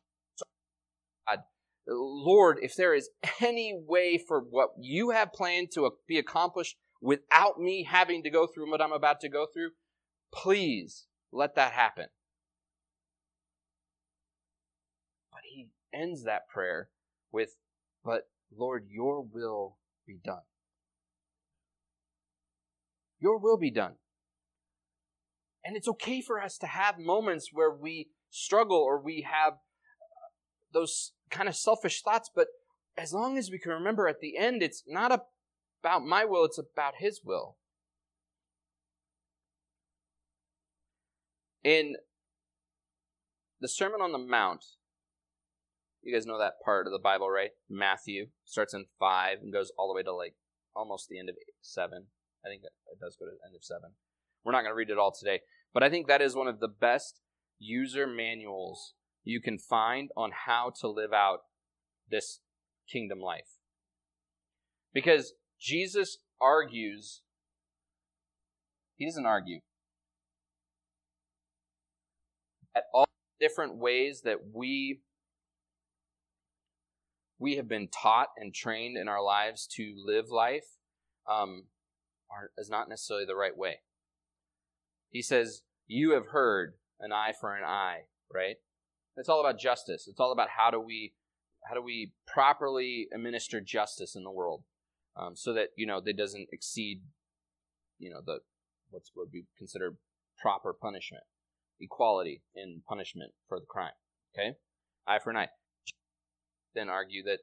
God, 1.28 1.40
Lord, 1.88 2.58
if 2.62 2.76
there 2.76 2.96
is 2.96 3.10
any 3.40 3.80
way 3.88 4.18
for 4.18 4.40
what 4.40 4.72
you 4.80 5.12
have 5.12 5.32
planned 5.32 5.72
to 5.74 5.90
be 6.08 6.18
accomplished 6.18 6.78
without 7.02 7.60
me 7.60 7.84
having 7.84 8.24
to 8.24 8.30
go 8.30 8.48
through 8.48 8.70
what 8.70 8.82
I'm 8.82 8.92
about 8.92 9.20
to 9.22 9.30
go 9.30 9.48
through, 9.52 9.72
please 10.32 11.08
let 11.32 11.56
that 11.56 11.72
happen. 11.72 12.08
But 15.32 15.42
he 15.50 15.70
ends 15.94 16.24
that 16.24 16.48
prayer 16.48 16.90
with, 17.32 17.56
But 18.06 18.28
Lord, 18.56 18.86
your 18.90 19.22
will 19.22 19.78
be 20.06 20.20
done. 20.24 20.44
Your 23.20 23.38
will 23.38 23.58
be 23.58 23.72
done. 23.72 23.96
And 25.64 25.76
it's 25.76 25.88
okay 25.88 26.22
for 26.22 26.42
us 26.42 26.58
to 26.60 26.68
have 26.68 26.98
moments 26.98 27.50
where 27.52 27.72
we 27.72 28.10
struggle 28.32 28.78
or 28.78 29.00
we 29.00 29.22
have 29.22 29.54
uh, 29.54 30.32
those 30.74 31.14
kind 31.30 31.48
of 31.48 31.56
selfish 31.56 32.02
thoughts, 32.02 32.32
but 32.34 32.48
as 32.98 33.14
long 33.14 33.38
as 33.38 33.52
we 33.52 33.60
can 33.60 33.72
remember 33.72 34.08
at 34.08 34.20
the 34.20 34.38
end, 34.38 34.64
it's 34.64 34.84
not 34.88 35.12
about 35.82 36.06
my 36.06 36.26
will, 36.26 36.46
it's 36.46 36.60
about 36.60 36.96
His 37.00 37.22
will. 37.24 37.58
In 41.64 41.96
the 43.60 43.68
Sermon 43.68 44.02
on 44.02 44.12
the 44.12 44.18
Mount, 44.18 44.64
you 46.02 46.14
guys 46.14 46.26
know 46.26 46.40
that 46.40 46.54
part 46.66 46.88
of 46.88 46.94
the 46.94 47.00
Bible, 47.00 47.30
right? 47.30 47.52
Matthew 47.70 48.28
starts 48.44 48.74
in 48.74 48.86
5 49.00 49.38
and 49.42 49.54
goes 49.54 49.72
all 49.78 49.88
the 49.88 49.96
way 49.96 50.04
to 50.04 50.14
like 50.14 50.36
almost 50.76 51.08
the 51.10 51.20
end 51.20 51.30
of 51.30 51.36
7. 51.62 52.06
I 52.44 52.50
think 52.50 52.64
it 52.64 53.00
does 53.00 53.16
go 53.20 53.26
to 53.26 53.32
the 53.32 53.48
end 53.48 53.56
of 53.56 53.64
7. 53.64 53.82
We're 54.44 54.52
not 54.52 54.62
going 54.62 54.72
to 54.72 54.76
read 54.76 54.90
it 54.90 54.98
all 54.98 55.14
today, 55.18 55.42
but 55.74 55.84
I 55.84 55.90
think 55.90 56.08
that 56.08 56.22
is 56.22 56.36
one 56.36 56.48
of 56.48 56.60
the 56.60 56.68
best 56.68 57.20
user 57.60 58.08
manuals 58.08 58.94
you 59.24 59.40
can 59.40 59.60
find 59.60 60.10
on 60.18 60.32
how 60.48 60.72
to 60.82 60.88
live 60.88 61.14
out 61.14 61.42
this 62.10 62.40
kingdom 62.92 63.20
life. 63.20 63.60
Because 64.94 65.34
Jesus 65.62 66.18
argues, 66.42 67.22
he 68.96 69.06
doesn't 69.06 69.28
argue. 69.28 69.60
At 72.76 72.86
all 72.94 73.06
different 73.40 73.78
ways 73.78 74.22
that 74.24 74.40
we 74.54 75.02
we 77.38 77.56
have 77.56 77.68
been 77.68 77.88
taught 77.88 78.30
and 78.38 78.54
trained 78.54 78.98
in 78.98 79.08
our 79.08 79.24
lives 79.24 79.68
to 79.76 79.96
live 80.06 80.30
life 80.30 80.66
um, 81.30 81.66
are, 82.30 82.52
is 82.58 82.70
not 82.70 82.88
necessarily 82.88 83.26
the 83.26 83.36
right 83.36 83.58
way. 83.58 83.80
He 85.10 85.22
says, 85.24 85.64
You 85.88 86.12
have 86.12 86.28
heard 86.28 86.74
an 87.00 87.12
eye 87.12 87.34
for 87.40 87.56
an 87.56 87.64
eye, 87.64 88.02
right? 88.34 88.58
It's 89.18 89.28
all 89.28 89.40
about 89.40 89.60
justice. 89.60 90.08
It's 90.08 90.20
all 90.20 90.32
about 90.32 90.50
how 90.58 90.72
do 90.72 90.80
we 90.80 91.14
how 91.68 91.76
do 91.76 91.82
we 91.82 92.14
properly 92.26 93.08
administer 93.14 93.62
justice 93.62 94.16
in 94.16 94.24
the 94.24 94.32
world 94.32 94.64
um, 95.16 95.36
so 95.36 95.54
that 95.54 95.70
you 95.76 95.86
know 95.86 96.02
that 96.02 96.18
doesn't 96.18 96.50
exceed 96.52 97.02
you 98.00 98.10
know 98.10 98.22
the 98.26 98.40
what's 98.90 99.12
what 99.14 99.28
we 99.32 99.46
consider 99.58 99.96
proper 100.42 100.74
punishment, 100.74 101.24
equality 101.80 102.42
in 102.56 102.82
punishment 102.88 103.32
for 103.48 103.60
the 103.60 103.66
crime. 103.66 103.94
Okay, 104.34 104.58
eye 105.08 105.20
for 105.20 105.30
an 105.32 105.38
eye 105.38 105.50
then 106.74 106.90
argue 106.90 107.24
that 107.24 107.40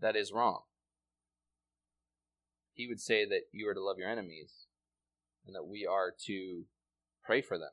that 0.00 0.16
is 0.16 0.32
wrong. 0.32 0.60
He 2.74 2.86
would 2.86 3.00
say 3.00 3.24
that 3.24 3.42
you 3.52 3.68
are 3.68 3.74
to 3.74 3.82
love 3.82 3.96
your 3.98 4.10
enemies 4.10 4.66
and 5.46 5.54
that 5.54 5.66
we 5.66 5.86
are 5.86 6.12
to 6.26 6.64
pray 7.24 7.40
for 7.40 7.58
them. 7.58 7.70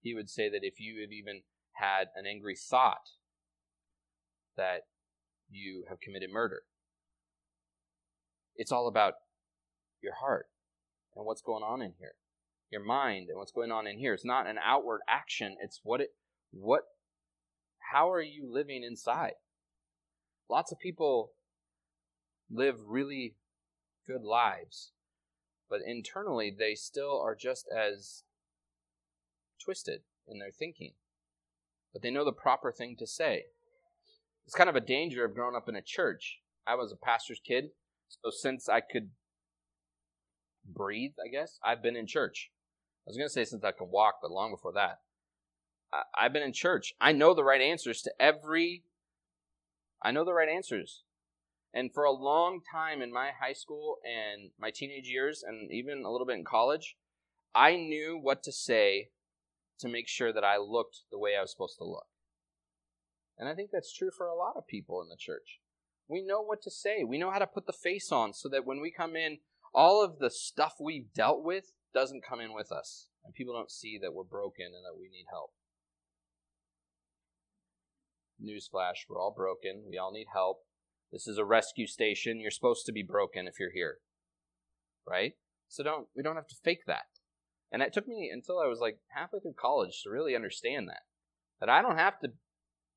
He 0.00 0.14
would 0.14 0.28
say 0.28 0.48
that 0.48 0.64
if 0.64 0.80
you 0.80 1.00
have 1.02 1.12
even 1.12 1.42
had 1.74 2.08
an 2.16 2.26
angry 2.26 2.56
thought, 2.56 3.10
that 4.56 4.82
you 5.48 5.84
have 5.88 6.00
committed 6.00 6.30
murder. 6.32 6.62
It's 8.56 8.72
all 8.72 8.88
about 8.88 9.14
your 10.02 10.14
heart 10.14 10.46
and 11.14 11.24
what's 11.24 11.42
going 11.42 11.62
on 11.62 11.82
in 11.82 11.94
here, 11.98 12.14
your 12.70 12.84
mind 12.84 13.28
and 13.28 13.38
what's 13.38 13.52
going 13.52 13.72
on 13.72 13.86
in 13.86 13.98
here. 13.98 14.14
It's 14.14 14.24
not 14.24 14.46
an 14.46 14.58
outward 14.62 15.00
action. 15.08 15.56
It's 15.62 15.80
what 15.82 16.00
it, 16.00 16.10
what, 16.50 16.82
how 17.92 18.10
are 18.10 18.22
you 18.22 18.48
living 18.50 18.82
inside? 18.82 19.34
Lots 20.48 20.72
of 20.72 20.78
people 20.78 21.32
live 22.50 22.76
really 22.86 23.36
good 24.06 24.22
lives, 24.22 24.92
but 25.68 25.80
internally 25.86 26.54
they 26.56 26.74
still 26.74 27.20
are 27.20 27.36
just 27.36 27.66
as 27.74 28.24
twisted 29.64 30.00
in 30.26 30.38
their 30.38 30.50
thinking. 30.50 30.92
But 31.92 32.02
they 32.02 32.10
know 32.10 32.24
the 32.24 32.32
proper 32.32 32.72
thing 32.72 32.96
to 32.98 33.06
say. 33.06 33.44
It's 34.46 34.54
kind 34.54 34.68
of 34.68 34.76
a 34.76 34.80
danger 34.80 35.24
of 35.24 35.34
growing 35.34 35.54
up 35.54 35.68
in 35.68 35.76
a 35.76 35.82
church. 35.82 36.40
I 36.66 36.74
was 36.74 36.92
a 36.92 36.96
pastor's 36.96 37.40
kid, 37.44 37.70
so 38.22 38.30
since 38.30 38.68
I 38.68 38.80
could 38.80 39.10
breathe, 40.64 41.12
I 41.24 41.28
guess, 41.30 41.58
I've 41.64 41.82
been 41.82 41.96
in 41.96 42.06
church. 42.06 42.50
I 43.06 43.10
was 43.10 43.16
going 43.16 43.28
to 43.28 43.32
say 43.32 43.44
since 43.44 43.64
I 43.64 43.72
could 43.72 43.88
walk, 43.88 44.16
but 44.22 44.30
long 44.30 44.50
before 44.50 44.72
that. 44.74 44.98
I've 46.16 46.32
been 46.32 46.42
in 46.42 46.52
church. 46.52 46.92
I 47.00 47.12
know 47.12 47.34
the 47.34 47.42
right 47.42 47.60
answers 47.60 48.02
to 48.02 48.12
every 48.20 48.84
I 50.02 50.12
know 50.12 50.24
the 50.24 50.32
right 50.32 50.48
answers. 50.48 51.02
And 51.72 51.92
for 51.92 52.04
a 52.04 52.10
long 52.10 52.60
time 52.72 53.02
in 53.02 53.12
my 53.12 53.30
high 53.38 53.52
school 53.52 53.98
and 54.04 54.50
my 54.58 54.70
teenage 54.70 55.08
years, 55.08 55.44
and 55.46 55.70
even 55.70 56.04
a 56.04 56.10
little 56.10 56.26
bit 56.26 56.38
in 56.38 56.44
college, 56.44 56.96
I 57.54 57.76
knew 57.76 58.18
what 58.20 58.42
to 58.44 58.52
say 58.52 59.10
to 59.78 59.88
make 59.88 60.08
sure 60.08 60.32
that 60.32 60.44
I 60.44 60.56
looked 60.56 61.02
the 61.10 61.18
way 61.18 61.36
I 61.36 61.42
was 61.42 61.50
supposed 61.50 61.78
to 61.78 61.84
look. 61.84 62.06
And 63.38 63.48
I 63.48 63.54
think 63.54 63.70
that's 63.70 63.94
true 63.94 64.10
for 64.16 64.26
a 64.26 64.34
lot 64.34 64.56
of 64.56 64.66
people 64.66 65.00
in 65.00 65.08
the 65.08 65.16
church. 65.16 65.60
We 66.10 66.22
know 66.22 66.42
what 66.42 66.60
to 66.62 66.72
say, 66.72 67.04
we 67.04 67.18
know 67.18 67.30
how 67.30 67.38
to 67.38 67.46
put 67.46 67.66
the 67.66 67.72
face 67.72 68.10
on 68.10 68.34
so 68.34 68.48
that 68.48 68.66
when 68.66 68.80
we 68.80 68.90
come 68.90 69.14
in, 69.14 69.38
all 69.72 70.04
of 70.04 70.18
the 70.18 70.28
stuff 70.28 70.74
we've 70.80 71.12
dealt 71.14 71.44
with 71.44 71.72
doesn't 71.94 72.24
come 72.28 72.40
in 72.40 72.52
with 72.52 72.72
us. 72.72 73.06
And 73.24 73.32
people 73.32 73.54
don't 73.54 73.70
see 73.70 73.96
that 74.02 74.12
we're 74.12 74.24
broken 74.24 74.66
and 74.66 74.84
that 74.84 74.98
we 74.98 75.08
need 75.08 75.26
help. 75.30 75.52
Newsflash, 78.42 79.06
we're 79.08 79.20
all 79.20 79.34
broken. 79.36 79.84
We 79.88 79.98
all 79.98 80.10
need 80.10 80.26
help. 80.32 80.62
This 81.12 81.28
is 81.28 81.38
a 81.38 81.44
rescue 81.44 81.86
station. 81.86 82.40
You're 82.40 82.50
supposed 82.50 82.86
to 82.86 82.92
be 82.92 83.04
broken 83.04 83.46
if 83.46 83.60
you're 83.60 83.72
here. 83.72 83.98
Right? 85.06 85.34
So 85.68 85.84
don't 85.84 86.08
we 86.16 86.24
don't 86.24 86.36
have 86.36 86.48
to 86.48 86.56
fake 86.64 86.86
that. 86.88 87.04
And 87.70 87.82
it 87.82 87.92
took 87.92 88.08
me 88.08 88.30
until 88.32 88.58
I 88.58 88.66
was 88.66 88.80
like 88.80 88.98
halfway 89.14 89.38
through 89.38 89.54
college 89.60 90.02
to 90.02 90.10
really 90.10 90.34
understand 90.34 90.88
that. 90.88 91.02
That 91.60 91.68
I 91.68 91.82
don't 91.82 91.98
have 91.98 92.18
to 92.20 92.30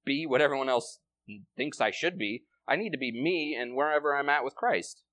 be 0.04 0.26
what 0.26 0.42
everyone 0.42 0.70
else 0.70 1.00
thinks 1.56 1.80
I 1.80 1.92
should 1.92 2.18
be. 2.18 2.44
I 2.68 2.76
need 2.76 2.92
to 2.92 2.98
be 2.98 3.12
me 3.12 3.56
and 3.60 3.76
wherever 3.76 4.16
I'm 4.16 4.30
at 4.30 4.44
with 4.44 4.56
Christ. 4.56 5.04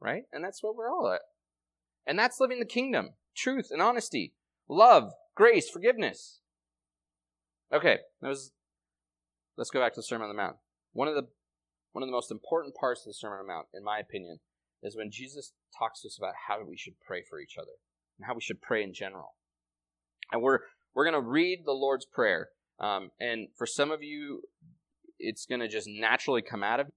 Right? 0.00 0.24
And 0.32 0.44
that's 0.44 0.62
what 0.62 0.74
we're 0.74 0.90
all 0.90 1.12
at. 1.12 1.20
And 2.06 2.18
that's 2.18 2.40
living 2.40 2.58
the 2.58 2.66
kingdom. 2.66 3.10
Truth 3.36 3.68
and 3.70 3.80
honesty. 3.80 4.34
Love, 4.68 5.12
grace, 5.34 5.68
forgiveness. 5.68 6.40
Okay, 7.72 7.98
that 8.20 8.28
was 8.28 8.52
let's 9.56 9.70
go 9.70 9.80
back 9.80 9.94
to 9.94 10.00
the 10.00 10.04
Sermon 10.04 10.28
on 10.28 10.34
the 10.34 10.42
Mount. 10.42 10.56
One 10.92 11.08
of 11.08 11.14
the 11.14 11.28
one 11.92 12.02
of 12.02 12.08
the 12.08 12.12
most 12.12 12.30
important 12.30 12.74
parts 12.74 13.02
of 13.02 13.10
the 13.10 13.14
Sermon 13.14 13.38
on 13.38 13.46
the 13.46 13.52
Mount, 13.52 13.66
in 13.74 13.84
my 13.84 13.98
opinion, 13.98 14.40
is 14.82 14.96
when 14.96 15.10
Jesus 15.10 15.52
talks 15.78 16.02
to 16.02 16.08
us 16.08 16.18
about 16.18 16.34
how 16.48 16.58
we 16.64 16.76
should 16.76 17.00
pray 17.06 17.22
for 17.28 17.40
each 17.40 17.56
other 17.58 17.72
and 18.18 18.26
how 18.26 18.34
we 18.34 18.40
should 18.40 18.60
pray 18.60 18.82
in 18.82 18.92
general. 18.92 19.34
And 20.30 20.42
we're 20.42 20.60
we're 20.94 21.04
going 21.04 21.22
to 21.22 21.28
read 21.28 21.60
the 21.64 21.72
Lord's 21.72 22.04
Prayer, 22.04 22.48
um, 22.78 23.10
and 23.18 23.48
for 23.56 23.66
some 23.66 23.90
of 23.90 24.02
you, 24.02 24.42
it's 25.22 25.46
going 25.46 25.60
to 25.60 25.68
just 25.68 25.88
naturally 25.88 26.42
come 26.42 26.62
out 26.62 26.80
of 26.80 26.88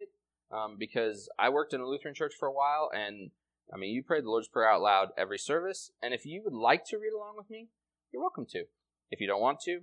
it 0.00 0.08
um, 0.52 0.76
because 0.78 1.28
I 1.38 1.48
worked 1.48 1.74
in 1.74 1.80
a 1.80 1.86
Lutheran 1.86 2.14
church 2.14 2.34
for 2.38 2.46
a 2.46 2.52
while, 2.52 2.90
and 2.94 3.30
I 3.72 3.76
mean, 3.76 3.94
you 3.94 4.02
pray 4.02 4.20
the 4.20 4.30
Lord's 4.30 4.48
Prayer 4.48 4.70
out 4.70 4.80
loud 4.80 5.08
every 5.16 5.38
service, 5.38 5.90
and 6.02 6.14
if 6.14 6.24
you 6.24 6.42
would 6.44 6.54
like 6.54 6.84
to 6.86 6.98
read 6.98 7.12
along 7.12 7.36
with 7.36 7.50
me, 7.50 7.68
you're 8.12 8.22
welcome 8.22 8.46
to. 8.50 8.64
If 9.10 9.20
you 9.20 9.26
don't 9.26 9.40
want 9.40 9.60
to, 9.64 9.80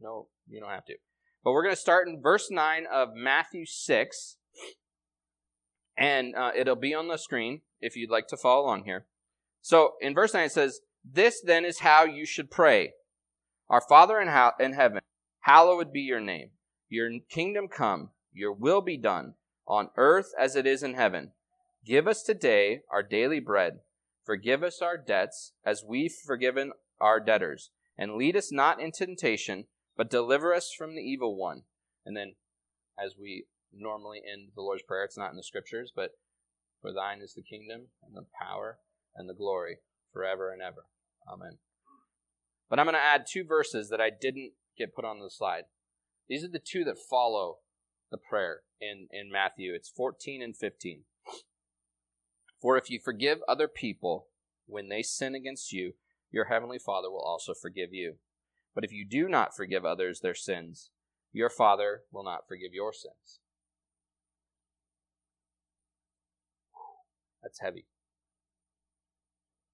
no, 0.00 0.28
you 0.48 0.60
don't 0.60 0.70
have 0.70 0.84
to. 0.86 0.94
But 1.42 1.52
we're 1.52 1.62
going 1.62 1.74
to 1.74 1.80
start 1.80 2.08
in 2.08 2.22
verse 2.22 2.50
9 2.50 2.86
of 2.90 3.14
Matthew 3.14 3.66
6. 3.66 4.36
And 5.96 6.34
uh, 6.34 6.50
it'll 6.56 6.74
be 6.74 6.94
on 6.94 7.08
the 7.08 7.18
screen 7.18 7.60
if 7.80 7.96
you'd 7.96 8.10
like 8.10 8.26
to 8.28 8.36
follow 8.36 8.64
along 8.64 8.84
here. 8.84 9.06
So 9.60 9.92
in 10.00 10.14
verse 10.14 10.34
9 10.34 10.44
it 10.44 10.52
says, 10.52 10.80
This 11.04 11.40
then 11.44 11.64
is 11.64 11.80
how 11.80 12.04
you 12.04 12.26
should 12.26 12.50
pray. 12.50 12.94
Our 13.68 13.80
Father 13.80 14.20
in, 14.20 14.28
in 14.64 14.72
heaven, 14.72 15.00
hallowed 15.40 15.92
be 15.92 16.00
your 16.00 16.20
name. 16.20 16.50
Your 16.94 17.10
kingdom 17.28 17.66
come, 17.66 18.10
your 18.32 18.52
will 18.52 18.80
be 18.80 18.96
done, 18.96 19.34
on 19.66 19.90
earth 19.96 20.32
as 20.38 20.54
it 20.54 20.64
is 20.64 20.84
in 20.84 20.94
heaven. 20.94 21.32
Give 21.84 22.06
us 22.06 22.22
today 22.22 22.82
our 22.88 23.02
daily 23.02 23.40
bread. 23.40 23.80
Forgive 24.24 24.62
us 24.62 24.80
our 24.80 24.96
debts 24.96 25.54
as 25.66 25.82
we've 25.84 26.12
forgiven 26.12 26.70
our 27.00 27.18
debtors. 27.18 27.70
And 27.98 28.14
lead 28.14 28.36
us 28.36 28.52
not 28.52 28.80
into 28.80 29.06
temptation, 29.06 29.64
but 29.96 30.08
deliver 30.08 30.54
us 30.54 30.72
from 30.72 30.94
the 30.94 31.02
evil 31.02 31.36
one. 31.36 31.62
And 32.06 32.16
then, 32.16 32.36
as 32.96 33.16
we 33.20 33.46
normally 33.72 34.22
end 34.32 34.50
the 34.54 34.62
Lord's 34.62 34.84
Prayer, 34.84 35.02
it's 35.02 35.18
not 35.18 35.30
in 35.30 35.36
the 35.36 35.42
scriptures, 35.42 35.92
but 35.94 36.12
for 36.80 36.92
thine 36.92 37.20
is 37.22 37.34
the 37.34 37.42
kingdom 37.42 37.88
and 38.06 38.14
the 38.14 38.26
power 38.40 38.78
and 39.16 39.28
the 39.28 39.34
glory 39.34 39.78
forever 40.12 40.52
and 40.52 40.62
ever. 40.62 40.86
Amen. 41.28 41.58
But 42.70 42.78
I'm 42.78 42.86
going 42.86 42.94
to 42.94 43.00
add 43.00 43.24
two 43.28 43.42
verses 43.44 43.88
that 43.88 44.00
I 44.00 44.10
didn't 44.10 44.52
get 44.78 44.94
put 44.94 45.04
on 45.04 45.18
the 45.18 45.28
slide. 45.28 45.64
These 46.28 46.44
are 46.44 46.48
the 46.48 46.58
two 46.58 46.84
that 46.84 46.98
follow 46.98 47.58
the 48.10 48.18
prayer 48.18 48.60
in, 48.80 49.08
in 49.10 49.30
Matthew. 49.30 49.74
It's 49.74 49.88
14 49.88 50.42
and 50.42 50.56
15. 50.56 51.04
For 52.60 52.78
if 52.78 52.88
you 52.88 52.98
forgive 52.98 53.38
other 53.46 53.68
people 53.68 54.28
when 54.66 54.88
they 54.88 55.02
sin 55.02 55.34
against 55.34 55.72
you, 55.72 55.92
your 56.30 56.46
heavenly 56.46 56.78
Father 56.78 57.10
will 57.10 57.22
also 57.22 57.52
forgive 57.54 57.92
you. 57.92 58.14
But 58.74 58.84
if 58.84 58.92
you 58.92 59.06
do 59.06 59.28
not 59.28 59.54
forgive 59.54 59.84
others 59.84 60.20
their 60.20 60.34
sins, 60.34 60.90
your 61.32 61.50
Father 61.50 62.02
will 62.10 62.24
not 62.24 62.48
forgive 62.48 62.72
your 62.72 62.92
sins. 62.92 63.40
That's 67.42 67.60
heavy. 67.60 67.84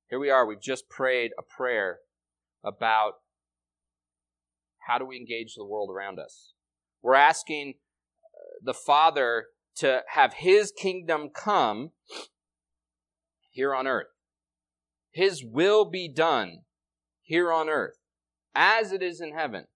Here 0.09 0.19
we 0.19 0.31
are. 0.31 0.45
We've 0.45 0.61
just 0.61 0.89
prayed 0.89 1.31
a 1.39 1.43
prayer 1.43 2.01
about 2.65 3.15
how 4.91 4.99
do 4.99 5.05
we 5.05 5.17
engage 5.17 5.55
the 5.55 5.65
world 5.65 5.91
around 5.91 6.19
us. 6.19 6.53
We're 7.03 7.15
asking 7.15 7.75
uh, 8.25 8.65
the 8.65 8.75
Father 8.75 9.47
to 9.77 10.01
have 10.09 10.35
His 10.35 10.73
kingdom 10.73 11.31
come 11.35 11.91
here 13.51 13.75
on 13.75 13.87
earth. 13.87 14.09
His 15.13 15.45
will 15.45 15.85
be 15.85 16.13
done 16.13 16.61
here 17.23 17.53
on 17.53 17.69
earth 17.69 17.99
as 18.55 18.93
it 18.93 19.03
is 19.03 19.21
in 19.21 19.33
heaven. 19.33 19.67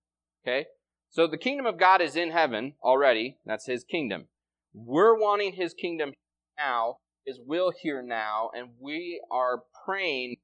Okay? 0.43 0.67
So 1.11 1.27
the 1.27 1.39
kingdom 1.39 1.67
of 1.67 1.79
God 1.79 2.01
is 2.01 2.17
in 2.17 2.31
heaven 2.31 2.75
already. 2.83 3.39
That's 3.47 3.67
his 3.67 3.85
kingdom. 3.85 4.27
We're 4.73 5.17
wanting 5.17 5.53
his 5.53 5.75
kingdom 5.75 6.13
now 6.59 6.97
is 7.25 7.41
will 7.45 7.73
here 7.81 8.03
now, 8.03 8.51
and 8.53 8.71
we 8.81 9.23
are 9.31 9.63
praying 9.87 10.37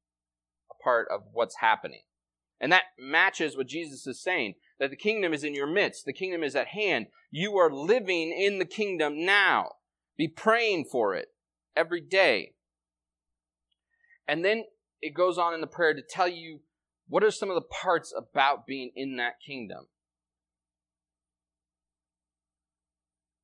a 0.70 0.82
part 0.82 1.08
of 1.12 1.22
what's 1.32 1.56
happening. 1.60 2.02
And 2.60 2.70
that 2.72 2.84
matches 2.98 3.56
what 3.56 3.68
Jesus 3.68 4.06
is 4.06 4.22
saying 4.22 4.54
that 4.78 4.90
the 4.90 4.96
kingdom 4.96 5.32
is 5.32 5.44
in 5.44 5.54
your 5.54 5.66
midst, 5.66 6.04
the 6.04 6.12
kingdom 6.12 6.42
is 6.42 6.56
at 6.56 6.68
hand. 6.68 7.06
You 7.30 7.56
are 7.58 7.72
living 7.72 8.32
in 8.32 8.58
the 8.58 8.64
kingdom 8.64 9.24
now. 9.24 9.72
Be 10.16 10.28
praying 10.28 10.86
for 10.90 11.14
it 11.14 11.28
every 11.76 12.00
day. 12.00 12.54
And 14.28 14.44
then 14.44 14.64
it 15.00 15.14
goes 15.14 15.38
on 15.38 15.54
in 15.54 15.60
the 15.60 15.66
prayer 15.66 15.94
to 15.94 16.02
tell 16.02 16.28
you 16.28 16.60
what 17.08 17.24
are 17.24 17.30
some 17.30 17.48
of 17.48 17.54
the 17.54 17.62
parts 17.62 18.14
about 18.16 18.66
being 18.66 18.90
in 18.94 19.16
that 19.16 19.34
kingdom. 19.44 19.86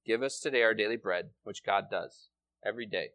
Give 0.07 0.22
us 0.22 0.38
today 0.38 0.62
our 0.62 0.74
daily 0.74 0.96
bread, 0.96 1.31
which 1.42 1.64
God 1.64 1.87
does 1.90 2.29
every 2.64 2.87
day. 2.87 3.09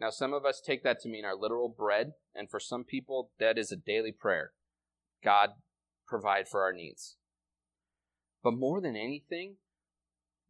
Now, 0.00 0.10
some 0.10 0.32
of 0.32 0.44
us 0.44 0.60
take 0.64 0.84
that 0.84 1.00
to 1.00 1.08
mean 1.08 1.24
our 1.24 1.36
literal 1.36 1.68
bread, 1.68 2.12
and 2.34 2.48
for 2.48 2.60
some 2.60 2.84
people, 2.84 3.30
that 3.40 3.58
is 3.58 3.72
a 3.72 3.76
daily 3.76 4.12
prayer. 4.12 4.52
God, 5.24 5.50
provide 6.06 6.48
for 6.48 6.62
our 6.62 6.72
needs. 6.72 7.16
But 8.42 8.52
more 8.54 8.80
than 8.80 8.94
anything, 8.94 9.56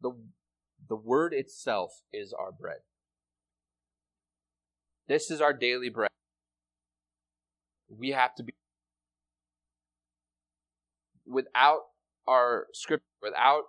the, 0.01 0.11
the 0.89 0.95
word 0.97 1.33
itself 1.33 2.01
is 2.11 2.33
our 2.33 2.51
bread. 2.51 2.79
This 5.07 5.31
is 5.31 5.39
our 5.39 5.53
daily 5.53 5.89
bread. 5.89 6.09
We 7.87 8.09
have 8.09 8.35
to 8.35 8.43
be 8.43 8.53
without 11.25 11.81
our 12.27 12.67
scripture, 12.73 13.03
without 13.21 13.63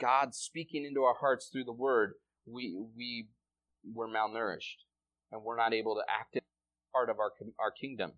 God 0.00 0.34
speaking 0.34 0.84
into 0.84 1.02
our 1.02 1.16
hearts 1.20 1.48
through 1.50 1.64
the 1.64 1.72
word, 1.72 2.14
we 2.46 2.76
we 2.96 3.28
we're 3.92 4.08
malnourished 4.08 4.84
and 5.32 5.42
we're 5.42 5.56
not 5.56 5.72
able 5.72 5.94
to 5.94 6.02
act 6.08 6.36
in 6.36 6.42
part 6.92 7.10
of 7.10 7.18
our 7.18 7.32
our 7.58 7.70
kingdom. 7.70 8.12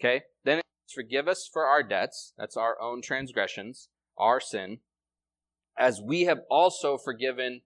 Okay? 0.00 0.22
Then 0.44 0.58
it's 0.58 0.94
forgive 0.94 1.28
us 1.28 1.48
for 1.50 1.66
our 1.66 1.82
debts, 1.82 2.32
that's 2.38 2.56
our 2.56 2.80
own 2.80 3.02
transgressions, 3.02 3.88
our 4.16 4.40
sin, 4.40 4.78
as 5.78 6.00
we 6.00 6.22
have 6.22 6.40
also 6.50 6.96
forgiven 6.96 7.62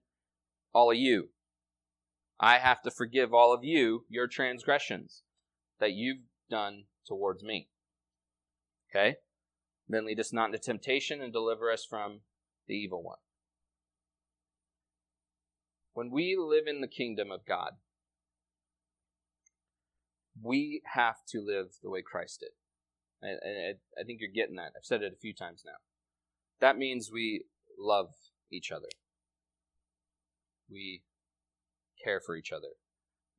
all 0.73 0.91
of 0.91 0.97
you. 0.97 1.29
I 2.39 2.57
have 2.57 2.81
to 2.81 2.91
forgive 2.91 3.33
all 3.33 3.53
of 3.53 3.63
you 3.63 4.05
your 4.09 4.27
transgressions 4.27 5.23
that 5.79 5.93
you've 5.93 6.23
done 6.49 6.83
towards 7.07 7.43
me. 7.43 7.69
Okay? 8.91 9.15
Then 9.87 10.05
lead 10.05 10.19
us 10.19 10.33
not 10.33 10.47
into 10.47 10.59
temptation 10.59 11.21
and 11.21 11.31
deliver 11.31 11.71
us 11.71 11.85
from 11.89 12.21
the 12.67 12.75
evil 12.75 13.03
one. 13.03 13.17
When 15.93 16.11
we 16.11 16.35
live 16.37 16.67
in 16.67 16.81
the 16.81 16.87
kingdom 16.87 17.31
of 17.31 17.45
God, 17.45 17.73
we 20.41 20.81
have 20.93 21.17
to 21.29 21.41
live 21.41 21.67
the 21.81 21.89
way 21.89 22.01
Christ 22.01 22.41
did. 22.41 22.49
And 23.21 23.77
I 23.99 24.03
think 24.03 24.19
you're 24.19 24.29
getting 24.29 24.57
that. 24.57 24.73
I've 24.75 24.83
said 24.85 25.01
it 25.01 25.13
a 25.13 25.19
few 25.19 25.33
times 25.33 25.63
now. 25.65 25.77
That 26.59 26.77
means 26.77 27.09
we 27.11 27.45
love 27.79 28.09
each 28.51 28.71
other. 28.71 28.89
We 30.69 31.01
care 32.03 32.19
for 32.19 32.35
each 32.35 32.51
other. 32.51 32.69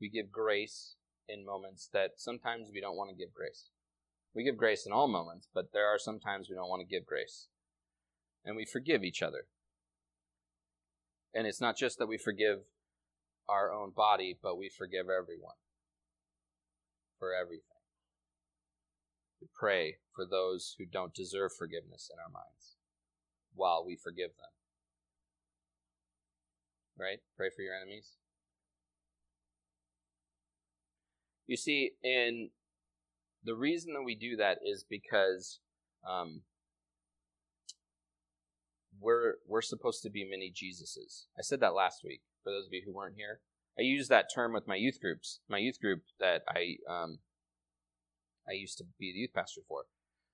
We 0.01 0.09
give 0.09 0.33
grace 0.33 0.97
in 1.29 1.45
moments 1.45 1.89
that 1.93 2.13
sometimes 2.17 2.71
we 2.73 2.81
don't 2.81 2.97
want 2.97 3.11
to 3.11 3.17
give 3.17 3.33
grace. 3.33 3.71
We 4.35 4.45
give 4.45 4.57
grace 4.57 4.87
in 4.87 4.93
all 4.93 5.09
moments, 5.09 5.49
but 5.55 5.73
there 5.73 5.87
are 5.87 5.99
some 5.99 6.19
times 6.19 6.49
we 6.49 6.57
don't 6.57 6.69
want 6.69 6.81
to 6.81 6.87
give 6.87 7.07
grace. 7.07 7.49
And 8.45 8.57
we 8.57 8.65
forgive 8.65 9.05
each 9.05 9.23
other. 9.23 9.47
And 11.35 11.47
it's 11.47 11.61
not 11.61 11.77
just 11.77 11.99
that 11.99 12.07
we 12.07 12.19
forgive 12.19 12.61
our 13.49 13.73
own 13.73 13.93
body, 13.95 14.37
but 14.43 14.59
we 14.59 14.69
forgive 14.69 15.07
everyone 15.09 15.55
for 17.19 17.33
everything. 17.35 17.63
We 19.41 19.49
pray 19.55 19.97
for 20.15 20.25
those 20.25 20.75
who 20.79 20.87
don't 20.87 21.15
deserve 21.15 21.53
forgiveness 21.57 22.11
in 22.13 22.19
our 22.19 22.31
minds 22.31 22.77
while 23.55 23.85
we 23.87 23.97
forgive 23.97 24.31
them. 24.31 24.51
Right? 26.99 27.19
Pray 27.37 27.51
for 27.55 27.63
your 27.63 27.75
enemies. 27.75 28.13
You 31.47 31.57
see, 31.57 31.93
in 32.03 32.51
the 33.45 33.55
reason 33.55 33.93
that 33.95 34.03
we 34.03 34.15
do 34.15 34.37
that 34.37 34.59
is 34.65 34.85
because 34.89 35.61
um, 36.09 36.43
we're 39.01 39.35
we're 39.47 39.63
supposed 39.63 40.03
to 40.03 40.11
be 40.11 40.29
many 40.29 40.51
Jesuses. 40.51 41.27
I 41.39 41.43
said 41.43 41.61
that 41.61 41.75
last 41.75 42.03
week 42.03 42.23
for 42.43 42.51
those 42.51 42.67
of 42.67 42.73
you 42.73 42.83
who 42.85 42.95
weren't 42.95 43.17
here. 43.17 43.41
I 43.79 43.83
use 43.83 44.09
that 44.09 44.31
term 44.35 44.53
with 44.53 44.67
my 44.67 44.77
youth 44.77 45.01
groups. 45.01 45.41
My 45.49 45.59
youth 45.59 45.81
group 45.81 46.03
that 46.19 46.43
I 46.49 46.77
um, 46.91 47.19
I 48.49 48.53
used 48.53 48.79
to 48.79 48.85
be 48.99 49.13
the 49.13 49.21
youth 49.21 49.35
pastor 49.35 49.61
for. 49.69 49.85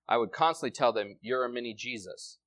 I 0.08 0.16
would 0.16 0.32
constantly 0.32 0.70
tell 0.70 0.92
them, 0.92 1.18
"You're 1.20 1.44
a 1.44 1.52
mini 1.52 1.74
Jesus," 1.74 2.38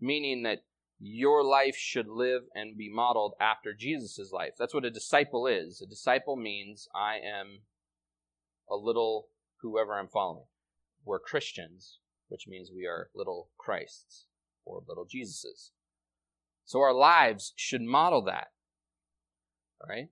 meaning 0.00 0.42
that 0.44 0.64
your 0.98 1.44
life 1.44 1.76
should 1.76 2.08
live 2.08 2.42
and 2.54 2.76
be 2.76 2.90
modeled 2.92 3.34
after 3.40 3.74
Jesus' 3.74 4.32
life. 4.32 4.52
That's 4.58 4.72
what 4.72 4.84
a 4.84 4.90
disciple 4.90 5.46
is. 5.46 5.82
A 5.82 5.86
disciple 5.86 6.36
means 6.36 6.88
I 6.94 7.16
am 7.16 7.62
a 8.70 8.76
little 8.76 9.28
whoever 9.60 9.94
I'm 9.94 10.08
following. 10.08 10.46
We're 11.04 11.18
Christians, 11.18 11.98
which 12.28 12.48
means 12.48 12.70
we 12.74 12.86
are 12.86 13.10
little 13.14 13.50
Christs 13.58 14.26
or 14.64 14.82
little 14.88 15.06
Jesuses. 15.06 15.70
So 16.64 16.80
our 16.80 16.94
lives 16.94 17.52
should 17.56 17.82
model 17.82 18.22
that. 18.22 18.48
All 19.80 19.88
right? 19.88 20.08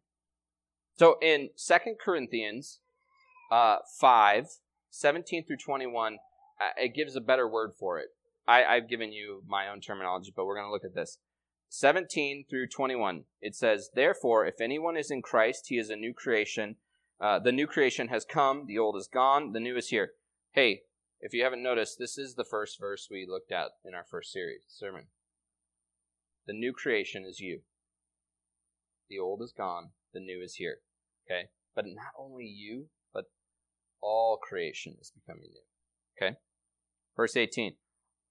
So 0.96 1.16
in 1.20 1.50
2 1.56 1.74
Corinthians 2.02 2.78
uh, 3.50 3.78
5, 3.98 4.46
17 4.90 5.44
through 5.44 5.56
21, 5.56 6.14
uh, 6.14 6.64
it 6.76 6.94
gives 6.94 7.16
a 7.16 7.20
better 7.20 7.48
word 7.48 7.72
for 7.78 7.98
it. 7.98 8.08
I, 8.46 8.64
I've 8.64 8.88
given 8.88 9.12
you 9.12 9.42
my 9.46 9.68
own 9.68 9.80
terminology, 9.80 10.32
but 10.34 10.44
we're 10.44 10.56
going 10.56 10.68
to 10.68 10.72
look 10.72 10.84
at 10.84 10.94
this. 10.94 11.18
17 11.70 12.44
through 12.48 12.68
21, 12.68 13.24
it 13.40 13.56
says, 13.56 13.90
Therefore, 13.94 14.46
if 14.46 14.60
anyone 14.60 14.96
is 14.96 15.10
in 15.10 15.22
Christ, 15.22 15.66
he 15.68 15.78
is 15.78 15.90
a 15.90 15.96
new 15.96 16.12
creation. 16.14 16.76
Uh, 17.20 17.38
the 17.38 17.52
new 17.52 17.66
creation 17.66 18.08
has 18.08 18.24
come, 18.24 18.66
the 18.66 18.78
old 18.78 18.96
is 18.96 19.08
gone, 19.12 19.52
the 19.52 19.60
new 19.60 19.76
is 19.76 19.88
here. 19.88 20.12
Hey, 20.52 20.82
if 21.20 21.32
you 21.32 21.42
haven't 21.42 21.62
noticed, 21.62 21.98
this 21.98 22.16
is 22.18 22.34
the 22.34 22.44
first 22.44 22.78
verse 22.78 23.08
we 23.10 23.26
looked 23.28 23.50
at 23.50 23.70
in 23.84 23.94
our 23.94 24.04
first 24.08 24.30
series 24.30 24.62
sermon. 24.68 25.06
The 26.46 26.52
new 26.52 26.72
creation 26.72 27.24
is 27.24 27.40
you. 27.40 27.60
The 29.08 29.18
old 29.18 29.42
is 29.42 29.52
gone, 29.56 29.90
the 30.12 30.20
new 30.20 30.42
is 30.42 30.56
here. 30.56 30.78
Okay? 31.26 31.48
But 31.74 31.86
not 31.86 32.12
only 32.18 32.44
you, 32.44 32.86
but 33.12 33.24
all 34.00 34.36
creation 34.36 34.96
is 35.00 35.10
becoming 35.10 35.50
new. 35.52 36.26
Okay? 36.26 36.36
Verse 37.16 37.36
18. 37.36 37.74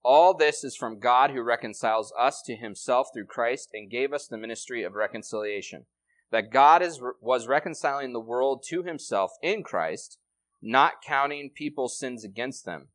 All 0.03 0.33
this 0.33 0.63
is 0.63 0.75
from 0.75 0.99
God 0.99 1.31
who 1.31 1.41
reconciles 1.41 2.13
us 2.19 2.41
to 2.45 2.55
himself 2.55 3.07
through 3.13 3.25
Christ 3.25 3.69
and 3.73 3.89
gave 3.89 4.12
us 4.12 4.27
the 4.27 4.38
ministry 4.38 4.83
of 4.83 4.95
reconciliation 4.95 5.86
that 6.33 6.51
God 6.51 6.81
is, 6.81 6.99
was 7.21 7.47
reconciling 7.47 8.12
the 8.12 8.19
world 8.19 8.63
to 8.69 8.81
himself 8.81 9.33
in 9.43 9.62
Christ, 9.62 10.17
not 10.63 10.93
counting 11.05 11.51
people's 11.53 11.97
sins 11.97 12.25
against 12.25 12.65
them. 12.65 12.88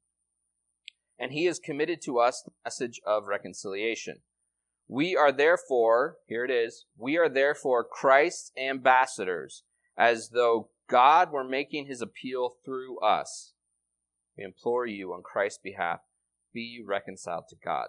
And 1.21 1.31
he 1.31 1.45
has 1.45 1.61
committed 1.61 2.03
to 2.03 2.19
us 2.19 2.43
the 2.43 2.51
message 2.65 3.01
of 3.07 3.29
reconciliation. 3.29 4.23
We 4.89 5.15
are 5.15 5.31
therefore, 5.31 6.17
here 6.27 6.45
it 6.45 6.51
is, 6.51 6.87
we 6.97 7.19
are 7.19 7.29
therefore 7.29 7.85
Christ's 7.85 8.53
ambassadors, 8.59 9.63
as 9.99 10.31
though 10.31 10.71
God 10.89 11.31
were 11.31 11.45
making 11.45 11.87
his 11.87 12.01
appeal 12.01 12.55
through 12.65 12.99
us. 13.01 13.53
We 14.37 14.45
implore 14.45 14.87
you 14.87 15.13
on 15.13 15.23
Christ's 15.23 15.61
behalf, 15.63 16.01
be 16.55 16.83
reconciled 16.85 17.45
to 17.51 17.57
God. 17.63 17.89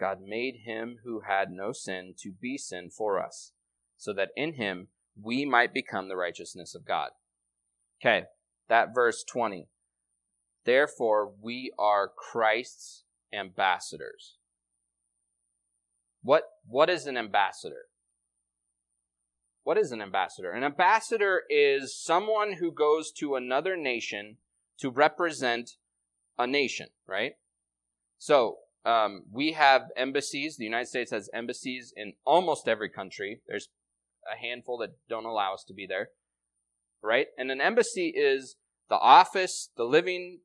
God 0.00 0.18
made 0.20 0.62
him 0.64 0.98
who 1.04 1.20
had 1.20 1.52
no 1.52 1.70
sin 1.70 2.14
to 2.18 2.32
be 2.32 2.58
sin 2.58 2.90
for 2.90 3.24
us 3.24 3.52
so 3.96 4.12
that 4.12 4.30
in 4.36 4.54
him 4.54 4.88
we 5.20 5.44
might 5.44 5.72
become 5.72 6.08
the 6.08 6.16
righteousness 6.16 6.74
of 6.74 6.84
God. 6.84 7.10
Okay, 8.00 8.24
that 8.68 8.92
verse 8.92 9.22
20. 9.22 9.68
Therefore, 10.64 11.32
we 11.40 11.72
are 11.78 12.08
Christ's 12.08 13.04
ambassadors. 13.32 14.38
What, 16.22 16.44
what 16.66 16.88
is 16.88 17.06
an 17.06 17.16
ambassador? 17.16 17.86
What 19.64 19.78
is 19.78 19.92
an 19.92 20.00
ambassador? 20.00 20.50
An 20.50 20.64
ambassador 20.64 21.42
is 21.48 21.96
someone 21.96 22.54
who 22.54 22.72
goes 22.72 23.12
to 23.18 23.36
another 23.36 23.76
nation 23.76 24.38
to 24.80 24.90
represent 24.90 25.72
a 26.38 26.46
nation, 26.46 26.88
right? 27.06 27.32
So, 28.18 28.58
um, 28.84 29.24
we 29.30 29.52
have 29.52 29.82
embassies. 29.96 30.56
The 30.56 30.64
United 30.64 30.88
States 30.88 31.12
has 31.12 31.30
embassies 31.32 31.92
in 31.96 32.14
almost 32.24 32.66
every 32.66 32.88
country. 32.88 33.40
There's 33.46 33.68
a 34.32 34.36
handful 34.36 34.78
that 34.78 34.96
don't 35.08 35.24
allow 35.24 35.54
us 35.54 35.64
to 35.68 35.74
be 35.74 35.86
there, 35.86 36.08
right? 37.02 37.28
And 37.38 37.50
an 37.50 37.60
embassy 37.60 38.08
is 38.08 38.56
the 38.88 38.96
office, 38.96 39.70
the 39.76 39.84
living 39.84 40.40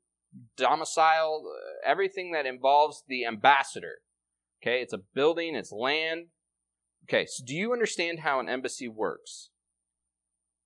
domicile, 0.56 1.44
everything 1.86 2.32
that 2.34 2.46
involves 2.46 3.04
the 3.08 3.26
ambassador. 3.26 3.96
Okay, 4.62 4.82
it's 4.82 4.94
a 4.94 4.98
building, 4.98 5.56
it's 5.56 5.72
land. 5.72 6.28
Okay, 7.06 7.26
so 7.26 7.44
do 7.46 7.56
you 7.56 7.74
understand 7.74 8.20
how 8.20 8.40
an 8.40 8.50
embassy 8.50 8.88
works? 8.88 9.50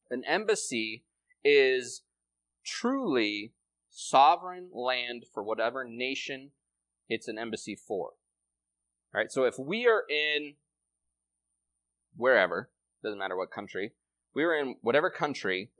An 0.09 0.23
embassy 0.27 1.03
is 1.43 2.01
truly 2.65 3.53
sovereign 3.89 4.69
land 4.73 5.25
for 5.33 5.43
whatever 5.43 5.83
nation 5.83 6.51
it's 7.09 7.27
an 7.27 7.37
embassy 7.37 7.75
for. 7.75 8.13
All 9.13 9.19
right, 9.19 9.31
so 9.31 9.43
if 9.43 9.59
we 9.59 9.85
are 9.85 10.03
in 10.09 10.53
wherever, 12.15 12.69
doesn't 13.03 13.19
matter 13.19 13.35
what 13.35 13.51
country, 13.51 13.91
we 14.33 14.45
were 14.45 14.55
in 14.55 14.75
whatever 14.81 15.09
country, 15.09 15.71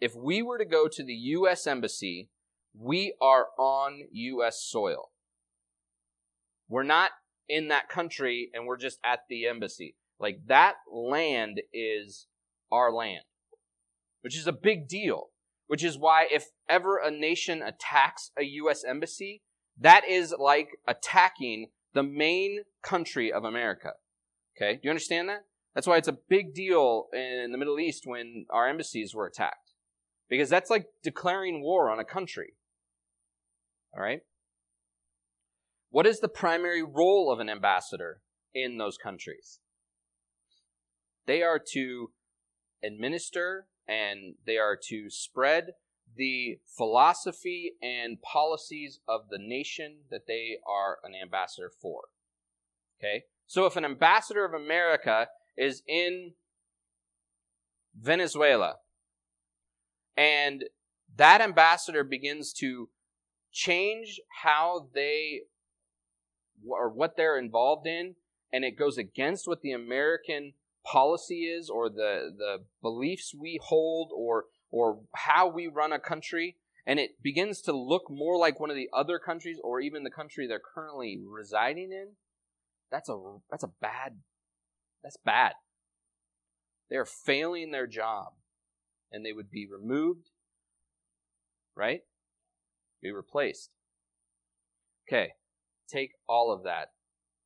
if 0.00 0.16
we 0.16 0.42
were 0.42 0.58
to 0.58 0.64
go 0.64 0.88
to 0.88 1.04
the 1.04 1.14
U.S. 1.14 1.64
Embassy, 1.64 2.28
we 2.76 3.14
are 3.20 3.46
on 3.56 4.02
U.S. 4.10 4.60
soil. 4.60 5.11
We're 6.72 6.84
not 6.84 7.10
in 7.50 7.68
that 7.68 7.90
country 7.90 8.48
and 8.54 8.66
we're 8.66 8.78
just 8.78 8.98
at 9.04 9.20
the 9.28 9.46
embassy. 9.46 9.94
Like 10.18 10.46
that 10.46 10.76
land 10.90 11.60
is 11.70 12.26
our 12.72 12.90
land, 12.90 13.24
which 14.22 14.38
is 14.38 14.46
a 14.46 14.52
big 14.52 14.88
deal. 14.88 15.28
Which 15.66 15.84
is 15.84 15.98
why 15.98 16.26
if 16.30 16.46
ever 16.68 16.96
a 16.96 17.10
nation 17.10 17.62
attacks 17.62 18.30
a 18.38 18.44
U.S. 18.44 18.84
embassy, 18.84 19.42
that 19.78 20.08
is 20.08 20.34
like 20.38 20.68
attacking 20.86 21.68
the 21.92 22.02
main 22.02 22.60
country 22.82 23.30
of 23.30 23.44
America. 23.44 23.92
Okay? 24.56 24.74
Do 24.74 24.80
you 24.84 24.90
understand 24.90 25.28
that? 25.28 25.44
That's 25.74 25.86
why 25.86 25.98
it's 25.98 26.08
a 26.08 26.18
big 26.28 26.54
deal 26.54 27.08
in 27.12 27.52
the 27.52 27.58
Middle 27.58 27.78
East 27.78 28.04
when 28.06 28.46
our 28.50 28.68
embassies 28.68 29.14
were 29.14 29.26
attacked. 29.26 29.72
Because 30.28 30.48
that's 30.48 30.70
like 30.70 30.86
declaring 31.02 31.62
war 31.62 31.90
on 31.90 31.98
a 31.98 32.04
country. 32.04 32.54
All 33.94 34.02
right? 34.02 34.20
What 35.92 36.06
is 36.06 36.20
the 36.20 36.28
primary 36.28 36.82
role 36.82 37.30
of 37.30 37.38
an 37.38 37.50
ambassador 37.50 38.22
in 38.54 38.78
those 38.78 38.96
countries? 38.96 39.60
They 41.26 41.42
are 41.42 41.60
to 41.74 42.12
administer 42.82 43.66
and 43.86 44.36
they 44.46 44.56
are 44.56 44.78
to 44.88 45.10
spread 45.10 45.74
the 46.16 46.60
philosophy 46.64 47.74
and 47.82 48.22
policies 48.22 49.00
of 49.06 49.28
the 49.28 49.36
nation 49.38 49.98
that 50.10 50.26
they 50.26 50.56
are 50.66 50.96
an 51.04 51.12
ambassador 51.14 51.70
for. 51.70 52.04
Okay? 52.98 53.24
So 53.46 53.66
if 53.66 53.76
an 53.76 53.84
ambassador 53.84 54.46
of 54.46 54.54
America 54.54 55.28
is 55.58 55.82
in 55.86 56.32
Venezuela 57.94 58.76
and 60.16 60.64
that 61.16 61.42
ambassador 61.42 62.02
begins 62.02 62.54
to 62.54 62.88
change 63.52 64.18
how 64.42 64.88
they 64.94 65.42
or 66.68 66.88
what 66.88 67.16
they're 67.16 67.38
involved 67.38 67.86
in 67.86 68.14
and 68.52 68.64
it 68.64 68.78
goes 68.78 68.98
against 68.98 69.48
what 69.48 69.62
the 69.62 69.72
American 69.72 70.52
policy 70.84 71.44
is 71.44 71.70
or 71.70 71.88
the 71.88 72.32
the 72.36 72.58
beliefs 72.82 73.34
we 73.38 73.58
hold 73.62 74.10
or 74.14 74.44
or 74.70 75.00
how 75.14 75.48
we 75.48 75.66
run 75.66 75.92
a 75.92 75.98
country. 75.98 76.56
And 76.84 76.98
it 76.98 77.22
begins 77.22 77.60
to 77.62 77.72
look 77.72 78.10
more 78.10 78.36
like 78.36 78.58
one 78.58 78.70
of 78.70 78.76
the 78.76 78.88
other 78.92 79.20
countries 79.20 79.58
or 79.62 79.80
even 79.80 80.02
the 80.02 80.10
country 80.10 80.48
they're 80.48 80.60
currently 80.74 81.20
residing 81.24 81.92
in. 81.92 82.16
That's 82.90 83.08
a 83.08 83.16
that's 83.50 83.62
a 83.62 83.70
bad 83.80 84.18
that's 85.02 85.18
bad. 85.24 85.52
They're 86.90 87.06
failing 87.06 87.70
their 87.70 87.86
job 87.86 88.32
and 89.10 89.24
they 89.24 89.32
would 89.32 89.50
be 89.50 89.66
removed 89.66 90.28
right? 91.74 92.00
Be 93.00 93.10
replaced. 93.10 93.70
Okay 95.08 95.32
take 95.92 96.12
all 96.28 96.52
of 96.52 96.64
that 96.64 96.88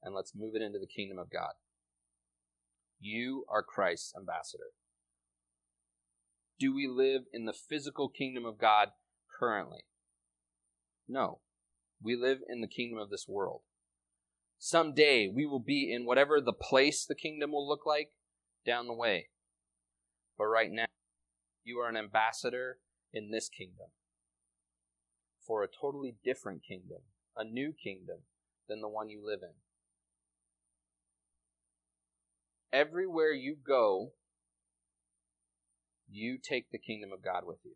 and 0.03 0.15
let's 0.15 0.33
move 0.35 0.55
it 0.55 0.63
into 0.63 0.79
the 0.79 0.87
kingdom 0.87 1.19
of 1.19 1.31
god 1.31 1.53
you 3.01 3.45
are 3.49 3.63
christ's 3.63 4.13
ambassador 4.17 4.71
do 6.59 6.75
we 6.75 6.89
live 6.89 7.23
in 7.33 7.45
the 7.45 7.53
physical 7.53 8.09
kingdom 8.09 8.47
of 8.47 8.59
God 8.59 8.89
currently? 9.39 9.85
No. 11.07 11.41
We 12.03 12.17
live 12.17 12.39
in 12.49 12.61
the 12.61 12.69
kingdom 12.69 12.99
of 12.99 13.11
this 13.11 13.27
world. 13.29 13.63
Someday 14.59 15.29
we 15.29 15.45
will 15.45 15.61
be 15.61 15.93
in 15.93 16.07
whatever 16.07 16.41
the 16.41 16.55
place 16.55 17.05
the 17.05 17.15
kingdom 17.15 17.53
will 17.53 17.69
look 17.69 17.85
like 17.85 18.13
down 18.65 18.87
the 18.87 18.95
way. 18.95 19.29
But 20.39 20.47
right 20.47 20.71
now, 20.71 20.87
you 21.63 21.79
are 21.79 21.89
an 21.89 21.97
ambassador 21.97 22.79
in 23.13 23.31
this 23.31 23.49
kingdom 23.49 23.89
for 25.47 25.63
a 25.63 25.69
totally 25.69 26.17
different 26.25 26.63
kingdom, 26.67 27.01
a 27.37 27.45
new 27.45 27.73
kingdom 27.73 28.21
than 28.69 28.81
the 28.81 28.89
one 28.89 29.09
you 29.09 29.21
live 29.25 29.41
in. 29.43 29.55
Everywhere 32.73 33.33
you 33.33 33.57
go, 33.57 34.13
you 36.09 36.39
take 36.39 36.71
the 36.71 36.79
kingdom 36.79 37.11
of 37.13 37.23
God 37.23 37.45
with 37.47 37.59
you. 37.65 37.73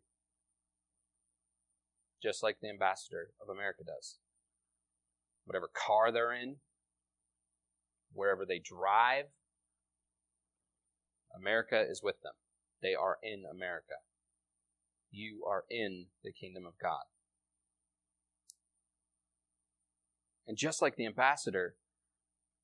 Just 2.23 2.43
like 2.43 2.59
the 2.61 2.69
ambassador 2.69 3.31
of 3.41 3.49
America 3.49 3.83
does. 3.85 4.19
Whatever 5.45 5.71
car 5.73 6.13
they're 6.13 6.33
in, 6.33 6.57
wherever 8.13 8.45
they 8.45 8.59
drive, 8.59 9.27
America 11.35 11.81
is 11.89 12.03
with 12.03 12.21
them. 12.23 12.35
They 12.83 12.95
are 12.95 13.19
in 13.23 13.45
America. 13.51 13.95
You 15.11 15.45
are 15.49 15.65
in 15.71 16.07
the 16.23 16.33
kingdom 16.33 16.67
of 16.67 16.75
God. 16.81 17.05
And 20.51 20.59
just 20.59 20.83
like 20.83 20.97
the 20.97 21.07
ambassador, 21.07 21.77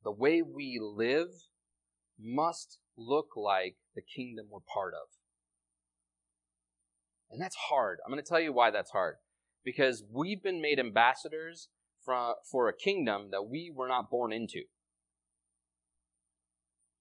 the 0.02 0.10
way 0.10 0.42
we 0.42 0.80
live 0.82 1.28
must 2.20 2.80
look 2.98 3.36
like 3.36 3.76
the 3.94 4.02
kingdom 4.02 4.46
we're 4.50 4.58
part 4.58 4.92
of. 4.92 5.06
And 7.30 7.40
that's 7.40 7.54
hard. 7.70 7.98
I'm 8.04 8.12
going 8.12 8.20
to 8.20 8.28
tell 8.28 8.40
you 8.40 8.52
why 8.52 8.72
that's 8.72 8.90
hard. 8.90 9.18
Because 9.64 10.02
we've 10.12 10.42
been 10.42 10.60
made 10.60 10.80
ambassadors 10.80 11.68
for, 12.04 12.68
a 12.68 12.76
kingdom 12.76 13.28
that 13.30 13.48
we 13.48 13.72
were 13.72 13.86
not 13.86 14.10
born 14.10 14.32
into. 14.32 14.62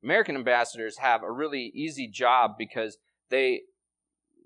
American 0.04 0.36
ambassadors 0.36 1.00
have 1.00 1.24
a 1.24 1.32
really 1.32 1.72
easy 1.74 2.08
job 2.08 2.52
because 2.60 3.00
they 3.32 3.62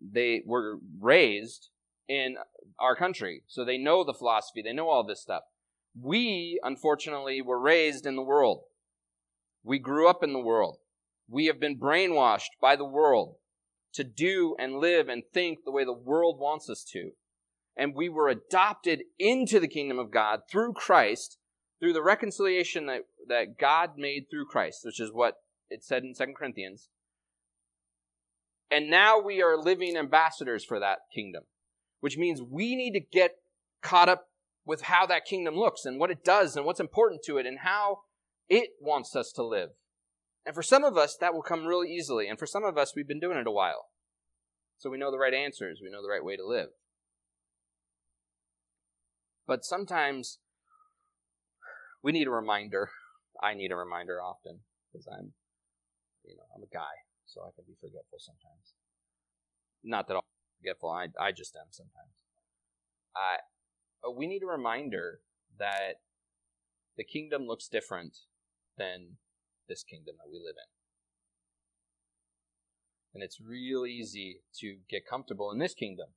they 0.02 0.42
were 0.46 0.78
raised 1.02 1.68
in 2.08 2.38
our 2.80 2.96
country. 2.96 3.44
So 3.48 3.66
they 3.66 3.78
know 3.78 4.06
the 4.06 4.14
philosophy, 4.14 4.62
they 4.62 4.72
know 4.72 4.88
all 4.88 5.06
this 5.06 5.22
stuff. 5.22 5.44
We, 5.96 6.60
unfortunately, 6.64 7.42
were 7.42 7.60
raised 7.60 8.06
in 8.06 8.16
the 8.16 8.22
world. 8.22 8.64
We 9.64 9.80
grew 9.80 10.10
up 10.10 10.24
in 10.24 10.34
the 10.34 10.40
world. 10.40 10.78
We 11.28 11.46
have 11.46 11.60
been 11.60 11.80
brainwashed 11.80 12.60
by 12.62 12.76
the 12.76 12.86
world 12.86 13.36
to 13.94 14.04
do 14.04 14.56
and 14.60 14.80
live 14.80 15.10
and 15.10 15.24
think 15.34 15.60
the 15.64 15.72
way 15.72 15.84
the 15.84 15.94
world 15.94 16.40
wants 16.40 16.70
us 16.70 16.84
to. 16.92 17.12
And 17.76 17.96
we 17.96 18.10
were 18.10 18.30
adopted 18.30 19.04
into 19.18 19.60
the 19.60 19.68
kingdom 19.68 20.00
of 20.00 20.12
God 20.12 20.42
through 20.50 20.74
Christ, 20.74 21.38
through 21.80 21.94
the 21.94 22.04
reconciliation 22.04 22.88
that, 22.88 23.02
that 23.28 23.58
God 23.58 23.92
made 23.98 24.26
through 24.30 24.46
Christ, 24.46 24.82
which 24.84 25.00
is 25.00 25.12
what 25.14 25.36
it 25.70 25.84
said 25.84 26.04
in 26.04 26.14
2 26.14 26.34
Corinthians. 26.38 26.90
And 28.72 28.90
now 28.90 29.20
we 29.20 29.42
are 29.42 29.58
living 29.58 29.98
ambassadors 29.98 30.64
for 30.64 30.80
that 30.80 31.00
kingdom, 31.14 31.44
which 32.02 32.18
means 32.18 32.42
we 32.42 32.76
need 32.76 32.92
to 32.92 33.00
get 33.00 33.38
caught 33.82 34.10
up 34.10 34.29
with 34.70 34.82
how 34.82 35.04
that 35.08 35.26
kingdom 35.26 35.56
looks 35.56 35.84
and 35.84 36.00
what 36.00 36.12
it 36.12 36.24
does 36.24 36.56
and 36.56 36.64
what's 36.64 36.80
important 36.80 37.24
to 37.24 37.40
it 37.40 37.48
and 37.48 37.58
how 37.64 38.02
it 38.48 38.70
wants 38.80 39.16
us 39.16 39.32
to 39.32 39.44
live. 39.44 39.70
And 40.46 40.54
for 40.54 40.62
some 40.62 40.84
of 40.84 40.96
us, 40.96 41.18
that 41.20 41.34
will 41.34 41.42
come 41.42 41.66
really 41.66 41.90
easily. 41.90 42.28
And 42.28 42.38
for 42.38 42.46
some 42.46 42.64
of 42.64 42.78
us, 42.78 42.94
we've 42.96 43.08
been 43.08 43.20
doing 43.20 43.40
it 43.40 43.48
a 43.48 43.52
while. 43.52 43.88
So 44.78 44.92
we 44.92 45.00
know 45.00 45.10
the 45.10 45.18
right 45.18 45.34
answers, 45.34 45.80
we 45.82 45.90
know 45.90 46.04
the 46.04 46.08
right 46.08 46.24
way 46.24 46.38
to 46.38 46.46
live. 46.46 46.70
But 49.48 49.66
sometimes 49.66 50.38
we 52.04 52.12
need 52.12 52.28
a 52.28 52.32
reminder. 52.32 52.92
I 53.42 53.56
need 53.56 53.72
a 53.72 53.76
reminder 53.76 54.22
often 54.22 54.60
because 54.94 55.08
I'm, 55.08 55.34
you 56.24 56.36
know, 56.38 56.46
I'm 56.56 56.62
a 56.62 56.72
guy, 56.72 57.10
so 57.26 57.42
I 57.42 57.50
can 57.56 57.66
be 57.66 57.74
forgetful 57.82 58.20
sometimes. 58.20 58.76
Not 59.84 60.08
that 60.08 60.18
I'm 60.18 60.22
forgetful, 60.62 60.92
I, 60.92 61.08
I 61.20 61.32
just 61.32 61.56
am 61.56 61.72
sometimes. 61.72 62.22
I, 63.16 63.38
but 64.02 64.16
we 64.16 64.28
need 64.28 64.44
a 64.44 64.48
reminder 64.48 65.22
that 65.58 66.02
the 66.98 67.04
kingdom 67.04 67.46
looks 67.46 67.68
different 67.68 68.18
than 68.78 69.18
this 69.68 69.84
kingdom 69.84 70.16
that 70.18 70.32
we 70.32 70.40
live 70.40 70.56
in. 70.58 70.70
And 73.14 73.24
it's 73.24 73.40
real 73.42 73.86
easy 73.86 74.42
to 74.60 74.78
get 74.90 75.08
comfortable 75.08 75.52
in 75.52 75.60
this 75.60 75.74
kingdom 75.74 76.08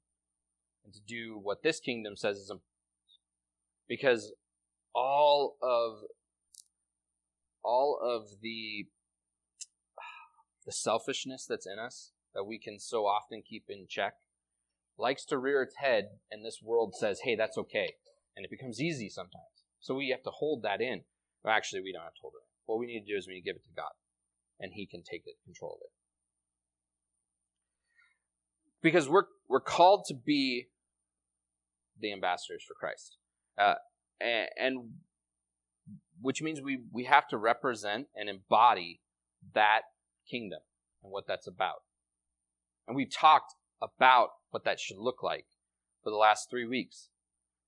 and 0.84 0.92
to 0.92 1.00
do 1.00 1.38
what 1.40 1.62
this 1.62 1.80
kingdom 1.80 2.16
says 2.16 2.36
is 2.36 2.50
important. 2.50 2.68
Because 3.88 4.32
all 4.94 5.56
of 5.62 6.04
all 7.64 7.98
of 8.02 8.40
the 8.42 8.86
the 10.66 10.72
selfishness 10.72 11.46
that's 11.48 11.66
in 11.66 11.78
us 11.78 12.12
that 12.34 12.44
we 12.44 12.58
can 12.58 12.78
so 12.78 13.06
often 13.06 13.42
keep 13.42 13.64
in 13.68 13.86
check 13.88 14.14
likes 14.98 15.24
to 15.26 15.38
rear 15.38 15.62
its 15.62 15.76
head 15.76 16.08
and 16.30 16.44
this 16.44 16.60
world 16.62 16.94
says, 16.98 17.20
hey, 17.24 17.34
that's 17.36 17.58
okay. 17.58 17.94
And 18.36 18.44
it 18.44 18.50
becomes 18.50 18.80
easy 18.80 19.08
sometimes. 19.08 19.64
So 19.80 19.94
we 19.94 20.10
have 20.10 20.22
to 20.22 20.30
hold 20.30 20.62
that 20.62 20.80
in. 20.80 21.02
Well, 21.42 21.54
actually, 21.54 21.82
we 21.82 21.92
don't 21.92 22.04
have 22.04 22.14
to 22.14 22.20
hold 22.22 22.34
it 22.36 22.46
what 22.66 22.78
we 22.78 22.86
need 22.86 23.00
to 23.00 23.12
do 23.12 23.18
is 23.18 23.26
we 23.26 23.34
need 23.34 23.40
to 23.40 23.44
give 23.44 23.56
it 23.56 23.64
to 23.64 23.70
God. 23.76 23.92
and 24.60 24.72
he 24.74 24.86
can 24.86 25.02
take 25.02 25.22
it, 25.26 25.34
control 25.44 25.78
of 25.80 25.86
it. 25.86 25.90
Because 28.80 29.08
we're 29.08 29.24
we're 29.48 29.60
called 29.60 30.04
to 30.08 30.14
be 30.14 30.68
the 32.00 32.12
ambassadors 32.12 32.64
for 32.66 32.74
Christ, 32.74 33.16
uh, 33.58 33.74
and, 34.20 34.48
and 34.58 34.90
which 36.20 36.42
means 36.42 36.60
we 36.60 36.80
we 36.92 37.04
have 37.04 37.28
to 37.28 37.38
represent 37.38 38.06
and 38.16 38.28
embody 38.28 39.00
that 39.54 39.82
kingdom 40.28 40.60
and 41.02 41.12
what 41.12 41.26
that's 41.26 41.46
about. 41.46 41.82
And 42.86 42.96
we've 42.96 43.12
talked 43.12 43.54
about 43.82 44.28
what 44.50 44.64
that 44.64 44.78
should 44.78 44.98
look 44.98 45.22
like 45.22 45.46
for 46.02 46.10
the 46.10 46.16
last 46.16 46.48
three 46.48 46.66
weeks 46.66 47.08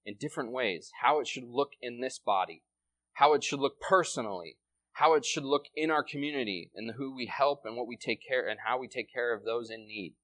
in 0.06 0.14
different 0.18 0.52
ways, 0.52 0.90
how 1.02 1.20
it 1.20 1.26
should 1.26 1.44
look 1.44 1.70
in 1.80 2.00
this 2.00 2.18
body, 2.18 2.62
how 3.14 3.34
it 3.34 3.42
should 3.42 3.58
look 3.60 3.80
personally, 3.80 4.56
how 4.92 5.14
it 5.14 5.24
should 5.24 5.44
look 5.44 5.64
in 5.74 5.90
our 5.90 6.04
community, 6.04 6.70
and 6.74 6.92
who 6.96 7.14
we 7.14 7.26
help 7.26 7.62
and 7.64 7.76
what 7.76 7.88
we 7.88 7.96
take 7.96 8.20
care 8.26 8.46
and 8.46 8.60
how 8.64 8.78
we 8.78 8.86
take 8.86 9.12
care 9.12 9.34
of 9.34 9.44
those 9.44 9.70
in 9.70 9.86
need. 9.86 10.14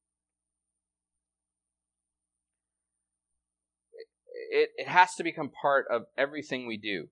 It, 4.52 4.70
it 4.76 4.88
has 4.88 5.14
to 5.14 5.24
become 5.24 5.50
part 5.50 5.86
of 5.90 6.06
everything 6.16 6.66
we 6.66 6.76
do 6.76 7.08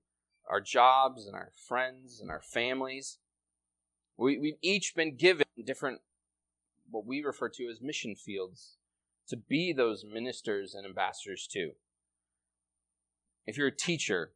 our 0.49 0.59
jobs 0.59 1.27
and 1.27 1.35
our 1.35 1.51
friends 1.67 2.19
and 2.19 2.31
our 2.31 2.41
families. 2.41 3.19
We, 4.17 4.39
we've 4.39 4.57
each 4.61 4.93
been 4.95 5.15
given 5.15 5.45
different, 5.63 6.01
what 6.89 7.05
we 7.05 7.21
refer 7.21 7.49
to 7.49 7.69
as 7.69 7.81
mission 7.81 8.15
fields, 8.15 8.77
to 9.27 9.37
be 9.37 9.73
those 9.73 10.05
ministers 10.05 10.73
and 10.73 10.85
ambassadors 10.85 11.47
too. 11.47 11.71
If 13.45 13.57
you're 13.57 13.67
a 13.67 13.75
teacher, 13.75 14.31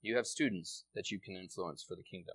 you 0.00 0.16
have 0.16 0.26
students 0.26 0.84
that 0.94 1.10
you 1.10 1.18
can 1.18 1.36
influence 1.36 1.82
for 1.82 1.94
the 1.94 2.02
kingdom. 2.02 2.34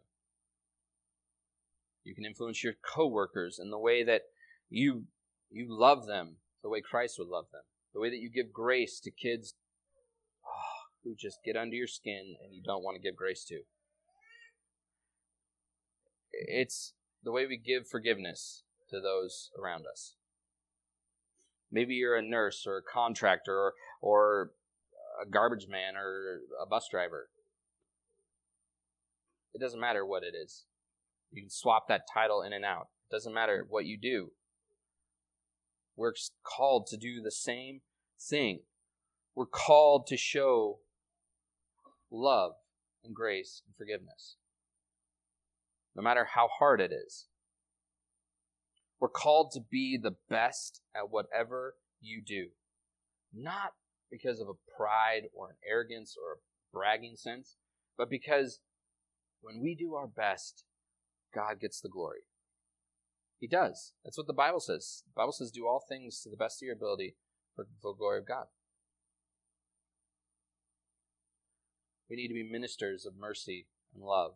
You 2.03 2.15
can 2.15 2.25
influence 2.25 2.63
your 2.63 2.73
coworkers 2.81 3.59
in 3.59 3.69
the 3.69 3.77
way 3.77 4.03
that 4.03 4.23
you 4.69 5.05
you 5.49 5.65
love 5.69 6.07
them, 6.07 6.37
the 6.63 6.69
way 6.69 6.81
Christ 6.81 7.17
would 7.19 7.27
love 7.27 7.45
them, 7.51 7.61
the 7.93 7.99
way 7.99 8.09
that 8.09 8.19
you 8.19 8.29
give 8.29 8.51
grace 8.51 8.99
to 9.01 9.11
kids 9.11 9.55
oh, 10.45 10.87
who 11.03 11.15
just 11.15 11.39
get 11.43 11.57
under 11.57 11.75
your 11.75 11.87
skin 11.87 12.35
and 12.43 12.53
you 12.53 12.61
don't 12.63 12.83
want 12.83 12.95
to 12.95 13.01
give 13.01 13.15
grace 13.15 13.43
to. 13.45 13.61
It's 16.31 16.93
the 17.23 17.31
way 17.31 17.45
we 17.45 17.57
give 17.57 17.87
forgiveness 17.87 18.63
to 18.89 18.99
those 18.99 19.51
around 19.61 19.85
us. 19.91 20.15
Maybe 21.71 21.95
you're 21.95 22.15
a 22.15 22.21
nurse 22.21 22.65
or 22.65 22.77
a 22.77 22.81
contractor 22.81 23.53
or, 23.53 23.73
or 24.01 24.51
a 25.21 25.29
garbage 25.29 25.67
man 25.67 25.95
or 25.95 26.39
a 26.61 26.65
bus 26.65 26.87
driver. 26.89 27.29
It 29.53 29.59
doesn't 29.59 29.79
matter 29.79 30.05
what 30.05 30.23
it 30.23 30.33
is. 30.35 30.65
You 31.31 31.41
can 31.41 31.49
swap 31.49 31.87
that 31.87 32.07
title 32.11 32.41
in 32.41 32.53
and 32.53 32.63
out. 32.63 32.87
It 33.09 33.15
doesn't 33.15 33.33
matter 33.33 33.65
what 33.67 33.85
you 33.85 33.97
do. 33.97 34.31
We're 35.95 36.13
called 36.43 36.87
to 36.87 36.97
do 36.97 37.21
the 37.21 37.31
same 37.31 37.81
thing. 38.19 38.59
We're 39.35 39.45
called 39.45 40.07
to 40.07 40.17
show 40.17 40.79
love 42.11 42.53
and 43.03 43.15
grace 43.15 43.61
and 43.65 43.75
forgiveness, 43.75 44.35
no 45.97 46.03
matter 46.03 46.27
how 46.35 46.47
hard 46.47 46.79
it 46.79 46.91
is. 46.93 47.25
We're 48.99 49.09
called 49.09 49.51
to 49.53 49.59
be 49.59 49.97
the 50.01 50.15
best 50.29 50.81
at 50.95 51.09
whatever 51.09 51.75
you 51.99 52.21
do, 52.25 52.49
not 53.33 53.73
because 54.11 54.39
of 54.39 54.47
a 54.47 54.77
pride 54.77 55.23
or 55.33 55.49
an 55.49 55.55
arrogance 55.67 56.15
or 56.15 56.33
a 56.33 56.39
bragging 56.71 57.15
sense, 57.17 57.57
but 57.97 58.09
because 58.09 58.59
when 59.41 59.59
we 59.61 59.75
do 59.75 59.95
our 59.95 60.07
best, 60.07 60.63
God 61.33 61.59
gets 61.59 61.81
the 61.81 61.89
glory. 61.89 62.21
He 63.39 63.47
does. 63.47 63.93
That's 64.03 64.17
what 64.17 64.27
the 64.27 64.33
Bible 64.33 64.59
says. 64.59 65.03
The 65.05 65.19
Bible 65.19 65.31
says, 65.31 65.51
do 65.51 65.67
all 65.67 65.83
things 65.87 66.21
to 66.21 66.29
the 66.29 66.37
best 66.37 66.61
of 66.61 66.65
your 66.65 66.75
ability 66.75 67.15
for 67.55 67.65
the 67.65 67.93
glory 67.97 68.19
of 68.19 68.27
God. 68.27 68.45
We 72.09 72.15
need 72.15 72.29
to 72.29 72.33
be 72.33 72.49
ministers 72.49 73.05
of 73.05 73.13
mercy 73.19 73.67
and 73.93 74.03
love. 74.03 74.35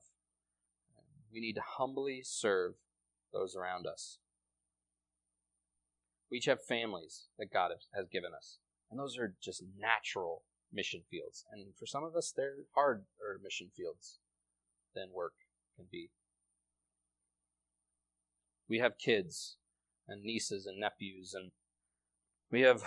We 1.34 1.39
need 1.39 1.54
to 1.54 1.63
humbly 1.78 2.22
serve 2.24 2.74
those 3.34 3.56
around 3.56 3.88
us. 3.88 4.20
We 6.30 6.38
each 6.38 6.46
have 6.46 6.63
families 6.63 7.28
that 7.38 7.52
God 7.52 7.72
has 7.94 8.08
given 8.08 8.32
us. 8.36 8.58
And 8.89 9.00
those 9.00 9.17
are 9.17 9.36
just 9.41 9.63
natural 9.78 10.44
mission 10.72 11.02
fields. 11.10 11.46
And 11.52 11.74
for 11.78 11.86
some 11.86 12.04
of 12.04 12.15
us, 12.15 12.34
they're 12.36 12.56
harder 12.76 13.04
mission 13.44 13.70
fields 13.76 14.20
than 14.96 15.10
work 15.13 15.34
can 15.76 15.86
be. 15.91 16.10
We 18.70 18.80
have 18.80 18.98
kids 18.98 19.58
and 20.08 20.24
nieces 20.24 20.65
and 20.65 20.80
nephews, 20.80 21.34
and 21.34 21.52
we 22.50 22.62
have 22.62 22.84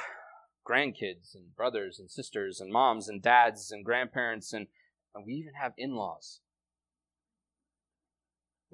grandkids 0.66 1.34
and 1.34 1.54
brothers 1.54 1.98
and 1.98 2.10
sisters 2.10 2.60
and 2.60 2.72
moms 2.72 3.08
and 3.08 3.22
dads 3.22 3.70
and 3.70 3.84
grandparents, 3.84 4.52
and, 4.52 4.66
and 5.14 5.26
we 5.26 5.34
even 5.34 5.54
have 5.60 5.72
in 5.76 5.94
laws. 5.94 6.40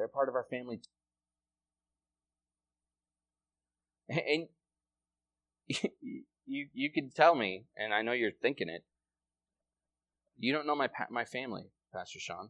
They're 0.00 0.08
part 0.08 0.30
of 0.30 0.34
our 0.34 0.46
family. 0.48 0.80
And 4.08 4.48
you 6.46 6.68
you 6.72 6.90
can 6.90 7.10
tell 7.10 7.34
me, 7.34 7.66
and 7.76 7.92
I 7.92 8.00
know 8.00 8.12
you're 8.12 8.30
thinking 8.32 8.70
it. 8.70 8.82
You 10.38 10.54
don't 10.54 10.66
know 10.66 10.74
my 10.74 10.88
my 11.10 11.26
family, 11.26 11.66
Pastor 11.92 12.18
Sean. 12.18 12.48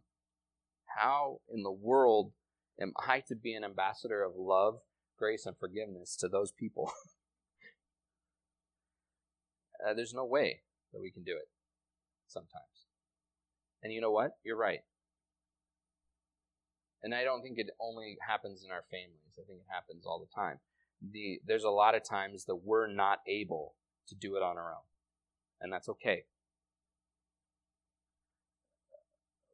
How 0.96 1.40
in 1.52 1.64
the 1.64 1.72
world 1.72 2.30
am 2.80 2.92
I 2.96 3.18
to 3.26 3.34
be 3.34 3.54
an 3.54 3.64
ambassador 3.64 4.22
of 4.22 4.36
love, 4.36 4.78
grace, 5.18 5.44
and 5.44 5.58
forgiveness 5.58 6.16
to 6.18 6.28
those 6.28 6.52
people? 6.52 6.92
uh, 9.84 9.92
there's 9.92 10.14
no 10.14 10.24
way 10.24 10.62
that 10.92 11.00
we 11.00 11.10
can 11.10 11.24
do 11.24 11.32
it. 11.32 11.48
Sometimes, 12.28 12.86
and 13.82 13.92
you 13.92 14.00
know 14.00 14.12
what? 14.12 14.36
You're 14.44 14.56
right. 14.56 14.82
And 17.02 17.14
I 17.14 17.24
don't 17.24 17.42
think 17.42 17.58
it 17.58 17.70
only 17.80 18.18
happens 18.26 18.62
in 18.64 18.70
our 18.70 18.84
families. 18.90 19.38
I 19.38 19.42
think 19.46 19.60
it 19.60 19.72
happens 19.72 20.04
all 20.06 20.20
the 20.20 20.34
time. 20.34 20.58
The, 21.12 21.40
there's 21.46 21.64
a 21.64 21.70
lot 21.70 21.94
of 21.94 22.04
times 22.04 22.44
that 22.44 22.56
we're 22.56 22.86
not 22.86 23.20
able 23.26 23.74
to 24.08 24.14
do 24.14 24.36
it 24.36 24.42
on 24.42 24.58
our 24.58 24.72
own. 24.72 24.84
And 25.60 25.72
that's 25.72 25.88
okay. 25.88 26.24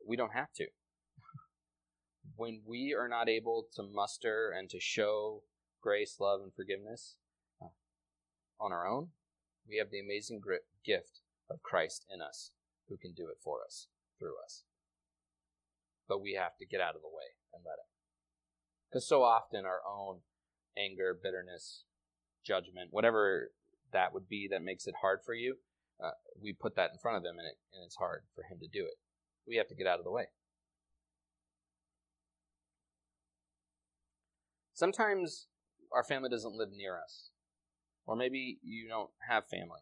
We 0.07 0.17
don't 0.17 0.33
have 0.33 0.53
to. 0.57 0.67
when 2.37 2.63
we 2.67 2.95
are 2.99 3.09
not 3.09 3.29
able 3.29 3.67
to 3.75 3.83
muster 3.83 4.53
and 4.57 4.69
to 4.71 4.81
show 4.81 5.43
grace, 5.81 6.17
love, 6.19 6.41
and 6.43 6.53
forgiveness 6.55 7.17
uh, 7.63 7.69
on 8.61 8.73
our 8.73 8.87
own, 8.87 9.09
we 9.69 9.79
have 9.79 9.91
the 9.91 10.01
amazing 10.01 10.41
gift 10.85 11.21
of 11.51 11.63
Christ 11.63 12.07
in 12.13 12.21
us 12.21 12.51
who 12.89 12.97
can 12.97 13.13
do 13.13 13.29
it 13.29 13.39
for 13.43 13.59
us, 13.65 13.89
through 14.19 14.35
us. 14.45 14.65
But 16.09 16.23
we 16.23 16.35
have 16.35 16.57
to 16.59 16.67
get 16.67 16.81
out 16.81 16.95
of 16.95 17.03
the 17.03 17.09
way 17.09 17.35
and 17.53 17.63
let 17.65 17.75
it. 17.75 17.91
Because 18.89 19.09
so 19.09 19.23
often 19.23 19.65
our 19.65 19.81
own 19.89 20.21
anger, 20.79 21.19
bitterness, 21.21 21.85
judgment, 22.45 22.89
whatever 22.93 23.51
that 23.93 24.15
would 24.15 24.29
be 24.29 24.49
that 24.51 24.63
makes 24.63 24.87
it 24.87 24.95
hard 25.01 25.21
for 25.25 25.35
you, 25.35 25.57
uh, 26.03 26.11
we 26.41 26.53
put 26.53 26.77
that 26.77 26.91
in 26.93 26.99
front 26.99 27.17
of 27.17 27.25
him 27.25 27.39
and, 27.39 27.47
it, 27.47 27.59
and 27.75 27.85
it's 27.85 27.97
hard 27.97 28.23
for 28.35 28.45
him 28.45 28.59
to 28.61 28.69
do 28.69 28.85
it. 28.85 28.95
We 29.47 29.57
have 29.57 29.69
to 29.69 29.75
get 29.75 29.87
out 29.87 29.99
of 29.99 30.05
the 30.05 30.11
way. 30.11 30.27
Sometimes 34.75 35.47
our 35.93 36.05
family 36.05 36.29
doesn't 36.29 36.55
live 36.55 36.69
near 36.71 36.99
us, 36.99 37.31
or 38.07 38.15
maybe 38.15 38.59
you 38.63 38.89
don't 38.89 39.11
have 39.27 39.49
family. 39.49 39.81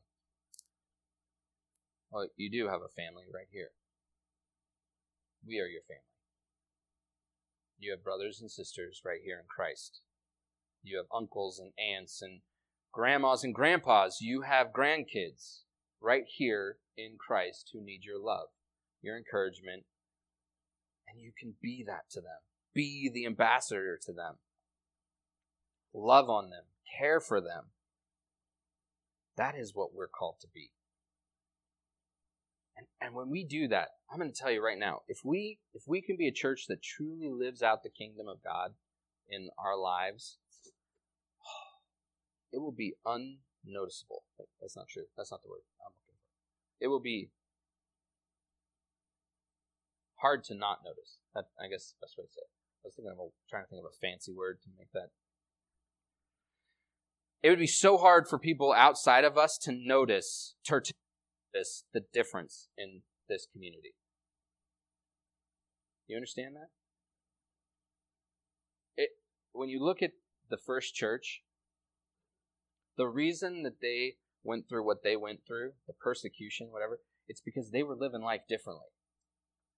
Well, 2.13 2.29
you 2.37 2.49
do 2.49 2.69
have 2.69 2.81
a 2.81 2.89
family 2.89 3.25
right 3.35 3.49
here. 3.51 3.71
We 5.45 5.59
are 5.59 5.67
your 5.67 5.83
family. 5.83 6.14
You 7.79 7.91
have 7.93 8.05
brothers 8.05 8.41
and 8.41 8.51
sisters 8.51 9.03
right 9.05 9.21
here 9.25 9.39
in 9.39 9.47
Christ. 9.49 10.01
You 10.83 10.97
have 10.99 11.07
uncles 11.13 11.59
and 11.59 11.73
aunts 11.79 12.23
and 12.23 12.41
grandmas 12.95 13.43
and 13.43 13.55
grandpas, 13.55 14.21
you 14.21 14.43
have 14.43 14.69
grandkids 14.69 15.63
right 16.01 16.25
here 16.27 16.79
in 16.97 17.17
Christ 17.19 17.71
who 17.73 17.85
need 17.85 18.05
your 18.05 18.21
love, 18.21 18.49
your 19.03 19.17
encouragement, 19.17 19.85
and 21.09 21.21
you 21.21 21.33
can 21.39 21.55
be 21.61 21.85
that 21.87 22.09
to 22.13 22.21
them. 22.21 22.39
Be 22.73 23.11
the 23.13 23.27
ambassador 23.27 23.99
to 24.05 24.13
them. 24.13 24.37
Love 25.93 26.31
on 26.31 26.51
them, 26.51 26.65
care 26.99 27.21
for 27.21 27.41
them. 27.41 27.65
That 29.37 29.57
is 29.57 29.75
what 29.75 29.95
we're 29.95 30.07
called 30.07 30.37
to 30.43 30.49
be. 30.55 30.71
And, 32.77 32.87
and 33.01 33.15
when 33.15 33.31
we 33.31 33.45
do 33.45 33.69
that, 33.69 33.89
I'm 34.11 34.19
going 34.19 34.33
to 34.33 34.37
tell 34.37 34.51
you 34.51 34.65
right 34.65 34.79
now, 34.79 35.03
if 35.09 35.21
we 35.25 35.59
if 35.75 35.83
we 35.87 36.01
can 36.01 36.17
be 36.17 36.29
a 36.29 36.33
church 36.33 36.67
that 36.69 36.83
truly 36.83 37.31
lives 37.31 37.63
out 37.63 37.83
the 37.83 37.91
kingdom 37.91 38.29
of 38.29 38.43
God 38.43 38.75
in 39.29 39.49
our 39.59 39.79
lives, 39.79 40.39
it 42.53 42.59
will 42.59 42.73
be 42.73 42.95
unnoticeable. 43.05 44.25
That's 44.61 44.77
not 44.77 44.89
true. 44.89 45.05
That's 45.17 45.31
not 45.31 45.43
the 45.43 45.51
word 45.51 45.63
I'm 45.81 45.93
looking 45.93 46.19
for. 46.19 46.85
It 46.85 46.89
will 46.89 47.01
be 47.01 47.31
hard 50.17 50.43
to 50.45 50.55
not 50.55 50.79
notice. 50.85 51.19
That 51.35 51.45
I 51.61 51.69
guess 51.69 51.95
the 52.01 52.07
best 52.07 52.19
way 52.19 52.25
to 52.25 52.33
say 52.33 52.41
it. 52.43 52.51
I 52.85 52.89
was 52.89 52.95
thinking 52.95 53.13
of 53.13 53.19
a, 53.19 53.29
trying 53.49 53.65
to 53.65 53.69
think 53.69 53.81
of 53.81 53.91
a 53.91 53.97
fancy 54.01 54.33
word 54.33 54.59
to 54.63 54.69
make 54.77 54.93
that. 54.93 55.11
It 57.43 57.51
would 57.51 57.59
be 57.59 57.67
so 57.67 57.99
hard 57.99 58.27
for 58.27 58.39
people 58.39 58.73
outside 58.73 59.25
of 59.25 59.37
us 59.37 59.59
to 59.59 59.73
notice, 59.73 60.55
to 60.65 60.81
notice 61.55 61.85
the 61.93 62.03
difference 62.13 62.69
in 62.77 63.03
this 63.29 63.47
community. 63.51 63.95
You 66.07 66.17
understand 66.17 66.57
that? 66.57 66.69
It, 68.97 69.11
when 69.53 69.69
you 69.69 69.83
look 69.83 70.03
at 70.03 70.13
the 70.51 70.59
first 70.59 70.95
church, 70.95 71.43
the 72.97 73.07
reason 73.07 73.63
that 73.63 73.81
they 73.81 74.17
went 74.43 74.69
through 74.69 74.85
what 74.85 75.03
they 75.03 75.17
went 75.17 75.41
through, 75.47 75.73
the 75.87 75.95
persecution, 75.95 76.69
whatever, 76.71 77.01
it's 77.27 77.41
because 77.41 77.71
they 77.71 77.83
were 77.83 77.97
living 77.97 78.21
life 78.23 78.43
differently. 78.49 78.89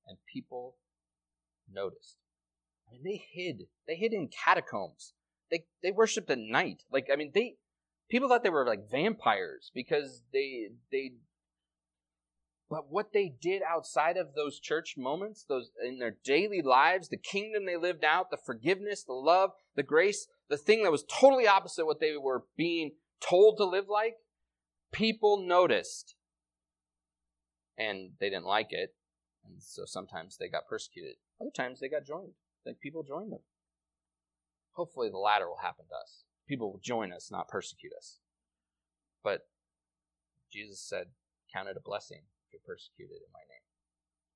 And 0.06 0.18
people 0.32 0.76
noticed. 1.72 2.16
I 2.88 2.92
mean, 2.92 3.02
they 3.04 3.22
hid. 3.32 3.66
They 3.86 3.96
hid 3.96 4.12
in 4.12 4.28
catacombs. 4.28 5.14
They 5.50 5.64
they 5.82 5.90
worshipped 5.90 6.30
at 6.30 6.38
night. 6.38 6.82
Like 6.92 7.08
I 7.12 7.16
mean, 7.16 7.32
they 7.34 7.56
people 8.08 8.28
thought 8.28 8.42
they 8.42 8.50
were 8.50 8.66
like 8.66 8.90
vampires 8.90 9.70
because 9.74 10.22
they 10.32 10.68
they. 10.92 11.12
But 12.68 12.90
what 12.90 13.12
they 13.12 13.32
did 13.40 13.62
outside 13.62 14.16
of 14.16 14.34
those 14.34 14.58
church 14.58 14.96
moments, 14.96 15.44
those 15.48 15.70
in 15.84 15.98
their 15.98 16.16
daily 16.24 16.62
lives, 16.62 17.08
the 17.08 17.16
kingdom 17.16 17.64
they 17.64 17.76
lived 17.76 18.04
out, 18.04 18.30
the 18.30 18.36
forgiveness, 18.36 19.04
the 19.04 19.12
love, 19.12 19.50
the 19.76 19.84
grace, 19.84 20.26
the 20.48 20.56
thing 20.56 20.82
that 20.82 20.90
was 20.90 21.04
totally 21.04 21.46
opposite 21.46 21.86
what 21.86 22.00
they 22.00 22.16
were 22.16 22.44
being 22.56 22.92
told 23.20 23.56
to 23.58 23.64
live 23.64 23.88
like, 23.88 24.16
people 24.92 25.46
noticed. 25.46 26.16
And 27.78 28.10
they 28.18 28.30
didn't 28.30 28.46
like 28.46 28.72
it. 28.72 28.94
And 29.44 29.62
so 29.62 29.84
sometimes 29.84 30.36
they 30.36 30.48
got 30.48 30.66
persecuted. 30.68 31.16
Other 31.40 31.50
times 31.50 31.78
they 31.78 31.88
got 31.88 32.04
joined. 32.04 32.32
Like 32.64 32.80
people 32.80 33.04
joined 33.04 33.30
them. 33.30 33.42
Hopefully 34.72 35.08
the 35.08 35.18
latter 35.18 35.46
will 35.46 35.58
happen 35.62 35.84
to 35.88 35.94
us. 35.94 36.24
People 36.48 36.72
will 36.72 36.80
join 36.82 37.12
us, 37.12 37.30
not 37.30 37.48
persecute 37.48 37.92
us. 37.96 38.18
But 39.22 39.46
Jesus 40.52 40.80
said, 40.80 41.08
Count 41.52 41.68
it 41.68 41.76
a 41.76 41.80
blessing 41.80 42.22
you're 42.52 42.60
persecuted 42.64 43.16
in 43.16 43.32
my 43.32 43.40
name. 43.48 43.66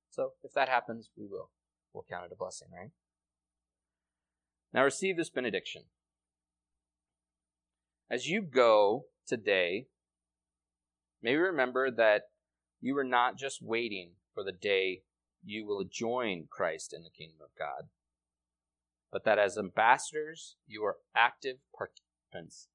So 0.09 0.31
if 0.43 0.53
that 0.53 0.69
happens, 0.69 1.09
we 1.17 1.25
will. 1.25 1.49
We'll 1.93 2.05
count 2.09 2.25
it 2.25 2.33
a 2.33 2.37
blessing, 2.37 2.69
right? 2.71 2.91
Now 4.73 4.83
receive 4.83 5.17
this 5.17 5.29
benediction. 5.29 5.83
As 8.09 8.27
you 8.27 8.41
go 8.41 9.05
today, 9.27 9.87
may 11.21 11.35
remember 11.35 11.91
that 11.91 12.23
you 12.81 12.97
are 12.97 13.03
not 13.03 13.37
just 13.37 13.61
waiting 13.61 14.11
for 14.33 14.43
the 14.43 14.51
day 14.51 15.03
you 15.43 15.65
will 15.65 15.83
join 15.89 16.45
Christ 16.49 16.93
in 16.93 17.03
the 17.03 17.09
kingdom 17.09 17.39
of 17.41 17.57
God, 17.57 17.89
but 19.11 19.23
that 19.25 19.39
as 19.39 19.57
ambassadors, 19.57 20.55
you 20.67 20.83
are 20.83 20.97
active 21.15 21.57
participants 21.75 22.67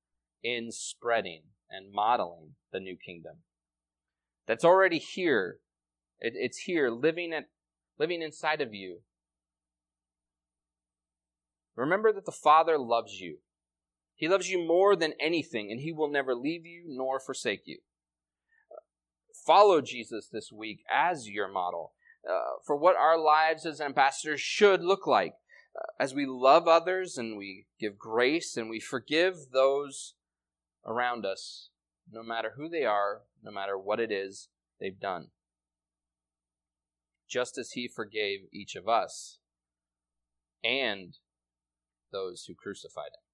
in 0.42 0.70
spreading 0.72 1.42
and 1.70 1.92
modeling 1.92 2.54
the 2.72 2.80
new 2.80 2.96
kingdom. 2.96 3.38
That's 4.46 4.64
already 4.64 4.98
here. 4.98 5.58
It, 6.20 6.34
it's 6.36 6.58
here, 6.58 6.90
living 6.90 7.32
at, 7.32 7.48
living 7.98 8.22
inside 8.22 8.60
of 8.60 8.72
you. 8.72 9.00
Remember 11.74 12.12
that 12.12 12.24
the 12.24 12.32
Father 12.32 12.78
loves 12.78 13.20
you. 13.20 13.38
He 14.14 14.28
loves 14.28 14.48
you 14.48 14.66
more 14.66 14.96
than 14.96 15.12
anything, 15.20 15.70
and 15.70 15.80
He 15.80 15.92
will 15.92 16.10
never 16.10 16.34
leave 16.34 16.64
you 16.64 16.84
nor 16.86 17.20
forsake 17.20 17.62
you. 17.66 17.78
Follow 19.46 19.80
Jesus 19.80 20.28
this 20.32 20.50
week 20.50 20.80
as 20.90 21.28
your 21.28 21.48
model 21.48 21.92
uh, 22.28 22.58
for 22.64 22.76
what 22.76 22.96
our 22.96 23.18
lives 23.18 23.66
as 23.66 23.80
ambassadors 23.80 24.40
should 24.40 24.82
look 24.82 25.06
like. 25.06 25.34
Uh, 25.76 26.02
as 26.02 26.14
we 26.14 26.24
love 26.26 26.66
others 26.66 27.18
and 27.18 27.36
we 27.36 27.66
give 27.78 27.98
grace 27.98 28.56
and 28.56 28.70
we 28.70 28.80
forgive 28.80 29.34
those 29.52 30.14
around 30.86 31.26
us, 31.26 31.68
no 32.10 32.22
matter 32.22 32.52
who 32.56 32.68
they 32.68 32.84
are, 32.84 33.22
no 33.42 33.50
matter 33.50 33.78
what 33.78 34.00
it 34.00 34.10
is 34.10 34.48
they've 34.80 35.00
done. 35.00 35.28
Just 37.28 37.58
as 37.58 37.72
he 37.72 37.88
forgave 37.88 38.40
each 38.52 38.76
of 38.76 38.88
us 38.88 39.38
and 40.62 41.18
those 42.12 42.44
who 42.46 42.54
crucified 42.54 43.10
him. 43.14 43.24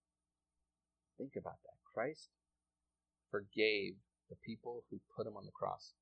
Think 1.19 1.33
about 1.37 1.59
that. 1.65 1.77
Christ 1.95 2.31
forgave 3.31 3.97
the 4.29 4.37
people 4.45 4.85
who 4.91 5.01
put 5.15 5.27
him 5.27 5.37
on 5.37 5.45
the 5.45 5.53
cross. 5.53 5.93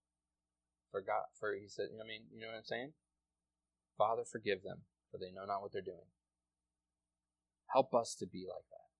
Forgot 0.93 1.31
for 1.39 1.55
he 1.55 1.69
said, 1.69 1.87
I 2.01 2.07
mean, 2.07 2.23
you 2.33 2.41
know 2.41 2.49
what 2.49 2.59
I'm 2.59 2.65
saying? 2.65 2.93
Father, 3.99 4.23
forgive 4.25 4.63
them, 4.63 4.83
for 5.11 5.19
they 5.19 5.31
know 5.31 5.45
not 5.47 5.63
what 5.63 5.73
they're 5.73 5.83
doing. 5.83 6.11
Help 7.73 7.95
us 7.95 8.15
to 8.19 8.27
be 8.27 8.47
like 8.49 8.67
that. 8.71 8.91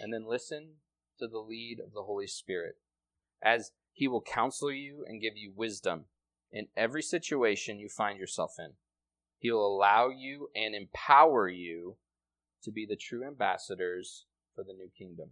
And 0.00 0.12
then 0.12 0.28
listen 0.28 0.74
to 1.18 1.28
the 1.28 1.38
lead 1.38 1.80
of 1.80 1.92
the 1.92 2.02
Holy 2.02 2.26
Spirit 2.26 2.76
as 3.42 3.72
he 3.92 4.08
will 4.08 4.22
counsel 4.22 4.70
you 4.70 5.04
and 5.06 5.20
give 5.20 5.36
you 5.36 5.52
wisdom 5.54 6.04
in 6.52 6.68
every 6.76 7.02
situation 7.02 7.78
you 7.78 7.88
find 7.88 8.18
yourself 8.18 8.54
in. 8.58 8.72
He 9.38 9.50
will 9.50 9.66
allow 9.66 10.08
you 10.08 10.50
and 10.54 10.74
empower 10.74 11.48
you 11.48 11.96
to 12.62 12.72
be 12.72 12.86
the 12.86 12.96
true 12.96 13.26
ambassadors 13.26 14.26
for 14.54 14.64
the 14.64 14.72
new 14.72 14.90
kingdom, 14.96 15.30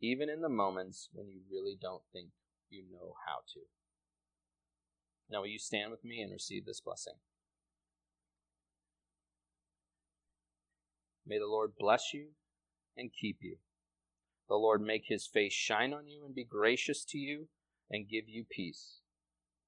even 0.00 0.28
in 0.28 0.42
the 0.42 0.48
moments 0.48 1.08
when 1.12 1.28
you 1.28 1.40
really 1.50 1.76
don't 1.80 2.02
think 2.12 2.28
you 2.70 2.84
know 2.92 3.14
how 3.26 3.38
to. 3.54 3.60
Now, 5.28 5.40
will 5.40 5.48
you 5.48 5.58
stand 5.58 5.90
with 5.90 6.04
me 6.04 6.20
and 6.20 6.32
receive 6.32 6.64
this 6.64 6.80
blessing? 6.80 7.14
May 11.26 11.38
the 11.38 11.46
Lord 11.46 11.72
bless 11.76 12.14
you 12.14 12.28
and 12.96 13.10
keep 13.12 13.38
you. 13.40 13.56
The 14.48 14.56
Lord 14.56 14.80
make 14.80 15.04
his 15.06 15.26
face 15.26 15.52
shine 15.52 15.92
on 15.92 16.06
you 16.06 16.24
and 16.24 16.34
be 16.34 16.44
gracious 16.44 17.04
to 17.06 17.18
you 17.18 17.48
and 17.90 18.08
give 18.08 18.28
you 18.28 18.44
peace. 18.50 19.00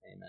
Amen. 0.07 0.27